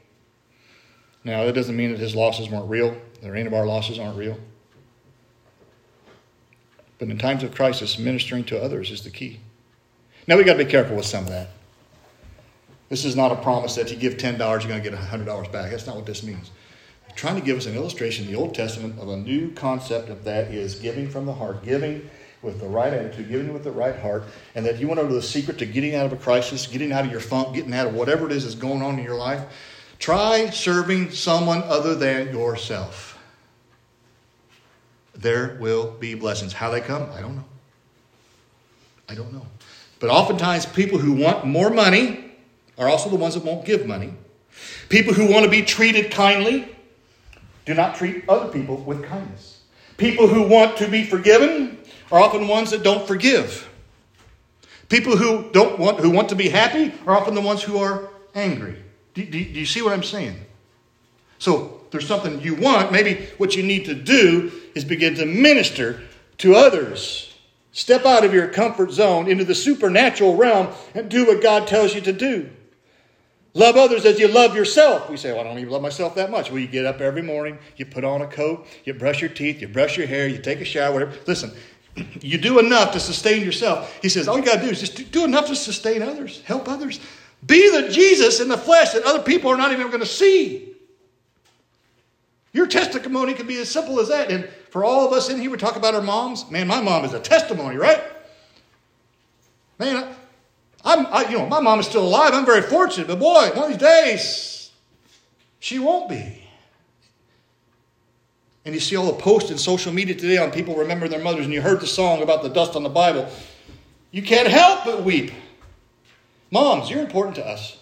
Now, 1.24 1.44
that 1.46 1.54
doesn't 1.54 1.76
mean 1.76 1.92
that 1.92 2.00
his 2.00 2.16
losses 2.16 2.50
weren't 2.50 2.70
real, 2.70 2.96
that 3.22 3.32
any 3.32 3.46
of 3.46 3.54
our 3.54 3.66
losses 3.66 4.00
aren't 4.00 4.18
real. 4.18 4.38
But 6.98 7.10
in 7.10 7.18
times 7.18 7.44
of 7.44 7.54
crisis, 7.56 7.98
ministering 7.98 8.44
to 8.46 8.62
others 8.62 8.92
is 8.92 9.04
the 9.04 9.10
key. 9.10 9.40
Now, 10.28 10.38
we 10.38 10.44
got 10.44 10.54
to 10.54 10.64
be 10.64 10.70
careful 10.70 10.96
with 10.96 11.06
some 11.06 11.24
of 11.24 11.30
that. 11.30 11.50
This 12.90 13.06
is 13.06 13.16
not 13.16 13.32
a 13.32 13.36
promise 13.36 13.76
that 13.76 13.92
you 13.92 13.98
give 13.98 14.16
$10, 14.16 14.38
you're 14.38 14.60
going 14.68 14.82
to 14.82 14.90
get 14.90 14.98
$100 14.98 15.52
back. 15.52 15.72
That's 15.72 15.86
not 15.86 15.96
what 15.96 16.06
this 16.06 16.24
means. 16.24 16.52
trying 17.16 17.36
to 17.36 17.42
give 17.42 17.58
us 17.58 17.66
an 17.66 17.76
illustration 17.76 18.26
in 18.26 18.32
the 18.32 18.38
Old 18.38 18.56
Testament 18.56 19.00
of 19.00 19.10
a 19.10 19.18
new 19.18 19.52
concept 19.52 20.10
of 20.10 20.24
that 20.24 20.52
is 20.52 20.76
giving 20.76 21.10
from 21.10 21.26
the 21.26 21.34
heart, 21.34 21.64
giving 21.64 22.10
with 22.42 22.60
the 22.60 22.68
right 22.68 22.94
attitude, 22.94 23.30
giving 23.30 23.54
with 23.54 23.64
the 23.64 23.72
right 23.72 23.98
heart, 24.00 24.24
and 24.56 24.66
that 24.66 24.80
you 24.80 24.88
want 24.88 25.00
to 25.00 25.06
know 25.06 25.14
the 25.14 25.22
secret 25.22 25.58
to 25.60 25.66
getting 25.66 25.96
out 25.96 26.06
of 26.06 26.14
a 26.14 26.16
crisis, 26.16 26.66
getting 26.66 26.92
out 26.92 27.06
of 27.06 27.12
your 27.12 27.20
funk, 27.20 27.54
getting 27.54 27.74
out 27.74 27.88
of 27.88 27.94
whatever 27.94 28.26
it 28.26 28.32
is 28.32 28.44
that's 28.44 28.56
going 28.56 28.82
on 28.82 28.98
in 28.98 29.04
your 29.04 29.18
life. 29.18 29.44
Try 30.00 30.50
serving 30.50 31.12
someone 31.12 31.62
other 31.64 31.94
than 31.94 32.34
yourself. 32.34 33.20
There 35.14 35.58
will 35.60 35.92
be 35.92 36.16
blessings. 36.16 36.54
How 36.54 36.72
they 36.72 36.80
come, 36.80 37.10
I 37.14 37.22
don't 37.22 37.36
know. 37.36 37.46
I 39.10 39.16
don't 39.16 39.34
know. 39.34 39.46
But 40.00 40.10
oftentimes, 40.10 40.66
people 40.66 40.98
who 40.98 41.14
want 41.14 41.46
more 41.46 41.70
money 41.70 42.32
are 42.78 42.88
also 42.88 43.10
the 43.10 43.18
ones 43.18 43.34
that 43.34 43.44
won't 43.44 43.66
give 43.66 43.86
money. 43.86 44.14
People 44.88 45.14
who 45.14 45.30
want 45.30 45.44
to 45.44 45.52
be 45.52 45.62
treated 45.62 46.12
kindly 46.12 46.74
do 47.66 47.74
not 47.74 47.96
treat 47.96 48.24
other 48.30 48.52
people 48.52 48.78
with 48.78 49.04
kindness. 49.04 49.62
People 49.98 50.28
who 50.28 50.48
want 50.48 50.78
to 50.78 50.88
be 50.88 51.04
forgiven 51.04 51.78
are 52.12 52.20
often 52.20 52.48
ones 52.48 52.72
that 52.72 52.84
don't 52.84 53.06
forgive. 53.06 53.70
People 54.88 55.18
who 55.18 55.52
don't 55.52 55.78
want 55.78 56.00
who 56.00 56.10
want 56.10 56.30
to 56.30 56.36
be 56.36 56.50
happy 56.50 56.94
are 57.06 57.16
often 57.16 57.36
the 57.36 57.42
ones 57.42 57.62
who 57.62 57.78
are 57.78 58.10
angry. 58.34 58.82
Do, 59.20 59.26
do, 59.26 59.54
do 59.54 59.60
you 59.60 59.66
see 59.66 59.82
what 59.82 59.92
I'm 59.92 60.04
saying? 60.04 60.40
So 61.40 61.82
there's 61.92 62.08
something 62.08 62.40
you 62.42 62.56
want. 62.56 62.92
Maybe 62.92 63.28
what 63.38 63.56
you 63.56 63.64
need 63.64 63.86
to 63.86 63.94
do 63.94 64.52
is 64.76 64.86
begin 64.86 65.16
to 65.16 65.26
minister 65.26 66.02
to 66.40 66.56
others. 66.56 67.34
Step 67.74 68.06
out 68.06 68.24
of 68.24 68.34
your 68.34 68.48
comfort 68.48 68.92
zone 68.92 69.30
into 69.30 69.44
the 69.44 69.56
supernatural 69.56 70.38
realm 70.38 70.70
and 70.96 71.10
do 71.10 71.26
what 71.26 71.42
God 71.42 71.68
tells 71.68 71.94
you 71.94 72.02
to 72.02 72.14
do. 72.14 72.50
Love 73.54 73.76
others 73.76 74.06
as 74.06 74.20
you 74.20 74.28
love 74.30 74.56
yourself. 74.56 75.10
We 75.10 75.18
say, 75.18 75.32
well, 75.32 75.42
I 75.42 75.44
don't 75.44 75.58
even 75.58 75.72
love 75.72 75.82
myself 75.82 76.16
that 76.16 76.32
much. 76.32 76.50
Well, 76.50 76.60
you 76.60 76.68
get 76.68 76.86
up 76.86 77.02
every 77.02 77.22
morning, 77.22 77.58
you 77.76 77.86
put 77.86 78.06
on 78.06 78.22
a 78.22 78.28
coat, 78.28 78.68
you 78.86 78.94
brush 78.94 79.22
your 79.22 79.30
teeth, 79.30 79.60
you 79.60 79.68
brush 79.68 79.98
your 79.98 80.08
hair, 80.08 80.28
you 80.28 80.38
take 80.38 80.62
a 80.62 80.66
shower, 80.66 80.94
whatever. 80.94 81.14
Listen, 81.26 81.52
you 82.22 82.38
do 82.38 82.60
enough 82.60 82.94
to 82.94 83.00
sustain 83.00 83.44
yourself. 83.44 83.98
He 84.02 84.08
says, 84.08 84.28
all 84.28 84.38
you 84.38 84.46
got 84.46 84.60
to 84.60 84.62
do 84.62 84.70
is 84.70 84.80
just 84.80 85.12
do 85.12 85.26
enough 85.26 85.48
to 85.48 85.56
sustain 85.56 86.02
others, 86.02 86.42
help 86.42 86.70
others. 86.70 87.00
Be 87.46 87.70
the 87.70 87.90
Jesus 87.90 88.40
in 88.40 88.50
the 88.50 88.58
flesh 88.58 88.92
that 88.92 89.04
other 89.04 89.24
people 89.24 89.50
are 89.52 89.58
not 89.58 89.72
even 89.72 89.88
going 89.88 90.02
to 90.02 90.06
see. 90.06 90.74
Your 92.52 92.68
testimony 92.68 93.34
can 93.34 93.48
be 93.48 93.58
as 93.58 93.70
simple 93.70 94.00
as 94.00 94.10
that. 94.10 94.32
And 94.32 94.50
for 94.72 94.84
all 94.84 95.06
of 95.06 95.14
us 95.14 95.30
in 95.30 95.40
here, 95.40 95.52
we 95.52 95.58
talk 95.58 95.76
about 95.76 95.96
our 95.96 96.02
moms. 96.02 96.50
Man, 96.50 96.68
my 96.68 96.82
mom 96.82 97.06
is 97.06 97.14
a 97.14 97.20
testimony, 97.20 97.78
right? 97.78 98.02
Man, 99.78 100.16
I'm, 100.84 101.06
I, 101.08 101.30
you 101.30 101.38
know, 101.38 101.46
my 101.46 101.60
mom 101.60 101.80
is 101.80 101.86
still 101.86 102.06
alive. 102.06 102.34
I'm 102.34 102.46
very 102.46 102.62
fortunate, 102.62 103.08
but 103.08 103.20
boy, 103.20 103.50
one 103.54 103.66
of 103.66 103.70
these 103.70 103.78
days, 103.78 104.72
she 105.60 105.80
won't 105.80 106.10
be. 106.10 106.44
And 108.66 108.74
you 108.74 108.82
see 108.82 108.96
all 108.96 109.08
the 109.08 109.22
posts 109.22 109.52
in 109.52 109.58
social 109.58 109.94
media 109.94 110.16
today 110.16 110.38
on 110.38 110.52
people 110.52 110.76
remembering 110.76 111.12
their 111.12 111.24
mothers, 111.24 111.46
and 111.46 111.54
you 111.54 111.62
heard 111.62 111.80
the 111.80 111.88
song 111.88 112.22
about 112.22 112.44
the 112.44 112.50
dust 112.50 112.76
on 112.76 112.84
the 112.84 112.90
Bible. 112.90 113.30
You 114.12 114.22
can't 114.22 114.48
help 114.48 114.86
but 114.86 115.04
weep. 115.04 115.32
Moms, 116.52 116.90
you're 116.90 117.02
important 117.02 117.36
to 117.36 117.46
us. 117.46 117.78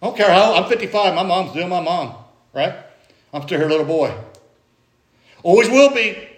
I 0.00 0.06
don't 0.06 0.16
care 0.16 0.30
how, 0.30 0.54
I'm 0.54 0.68
55, 0.68 1.14
my 1.14 1.22
mom's 1.22 1.50
still 1.50 1.68
my 1.68 1.80
mom, 1.80 2.14
right? 2.52 2.74
I'm 3.32 3.42
still 3.42 3.60
her 3.60 3.68
little 3.68 3.86
boy. 3.86 4.14
Always 5.42 5.68
will 5.68 5.94
be. 5.94 6.28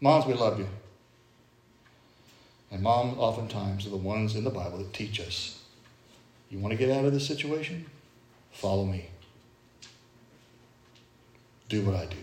Moms, 0.00 0.26
we 0.26 0.34
love 0.34 0.58
you. 0.58 0.68
And 2.70 2.82
moms, 2.82 3.16
oftentimes, 3.18 3.86
are 3.86 3.90
the 3.90 3.96
ones 3.96 4.34
in 4.34 4.44
the 4.44 4.50
Bible 4.50 4.78
that 4.78 4.92
teach 4.92 5.20
us 5.20 5.62
you 6.52 6.58
want 6.58 6.72
to 6.72 6.76
get 6.76 6.90
out 6.94 7.06
of 7.06 7.14
this 7.14 7.26
situation? 7.26 7.86
Follow 8.50 8.84
me. 8.84 9.06
Do 11.70 11.82
what 11.82 11.96
I 11.96 12.04
do. 12.04 12.18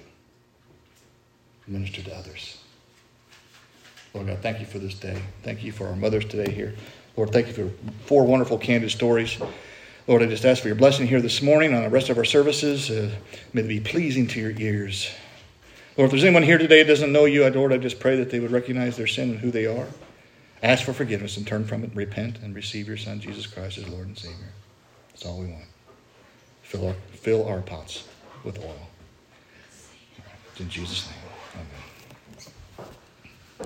Minister 1.65 2.03
to 2.03 2.15
others. 2.15 2.61
Lord 4.13 4.27
God, 4.27 4.37
thank 4.39 4.59
you 4.59 4.67
for 4.67 4.77
this 4.77 4.93
day. 4.93 5.19
Thank 5.41 5.63
you 5.63 5.71
for 5.71 5.87
our 5.87 5.95
mothers 5.95 6.25
today 6.25 6.51
here. 6.51 6.75
Lord, 7.19 7.33
thank 7.33 7.47
you 7.47 7.53
for 7.53 7.69
four 8.05 8.25
wonderful, 8.25 8.57
candid 8.57 8.91
stories. 8.91 9.37
Lord, 10.07 10.23
I 10.23 10.27
just 10.27 10.45
ask 10.45 10.61
for 10.61 10.69
your 10.69 10.77
blessing 10.77 11.05
here 11.05 11.19
this 11.19 11.41
morning 11.41 11.73
on 11.73 11.83
the 11.83 11.89
rest 11.89 12.07
of 12.07 12.17
our 12.17 12.23
services. 12.23 12.89
Uh, 12.89 13.11
may 13.51 13.61
they 13.61 13.67
be 13.67 13.79
pleasing 13.81 14.25
to 14.27 14.39
your 14.39 14.51
ears. 14.51 15.11
Lord, 15.97 16.05
if 16.05 16.11
there's 16.11 16.23
anyone 16.23 16.43
here 16.43 16.57
today 16.57 16.81
that 16.81 16.87
doesn't 16.87 17.11
know 17.11 17.25
you, 17.25 17.45
Lord, 17.49 17.73
I 17.73 17.77
just 17.77 17.99
pray 17.99 18.15
that 18.15 18.29
they 18.29 18.39
would 18.39 18.51
recognize 18.51 18.95
their 18.95 19.05
sin 19.05 19.31
and 19.31 19.39
who 19.39 19.51
they 19.51 19.65
are. 19.65 19.87
Ask 20.63 20.85
for 20.85 20.93
forgiveness 20.93 21.35
and 21.35 21.45
turn 21.45 21.65
from 21.65 21.83
it, 21.83 21.93
repent, 21.93 22.37
and 22.37 22.55
receive 22.55 22.87
your 22.87 22.95
Son, 22.95 23.19
Jesus 23.19 23.45
Christ, 23.45 23.79
as 23.79 23.89
Lord 23.89 24.07
and 24.07 24.17
Savior. 24.17 24.53
That's 25.09 25.25
all 25.25 25.41
we 25.41 25.47
want. 25.47 25.65
Fill 26.63 26.87
our, 26.87 26.95
fill 27.11 27.45
our 27.49 27.59
pots 27.59 28.07
with 28.45 28.59
oil. 28.59 28.87
In 30.57 30.69
Jesus' 30.69 31.09
name. 31.09 31.28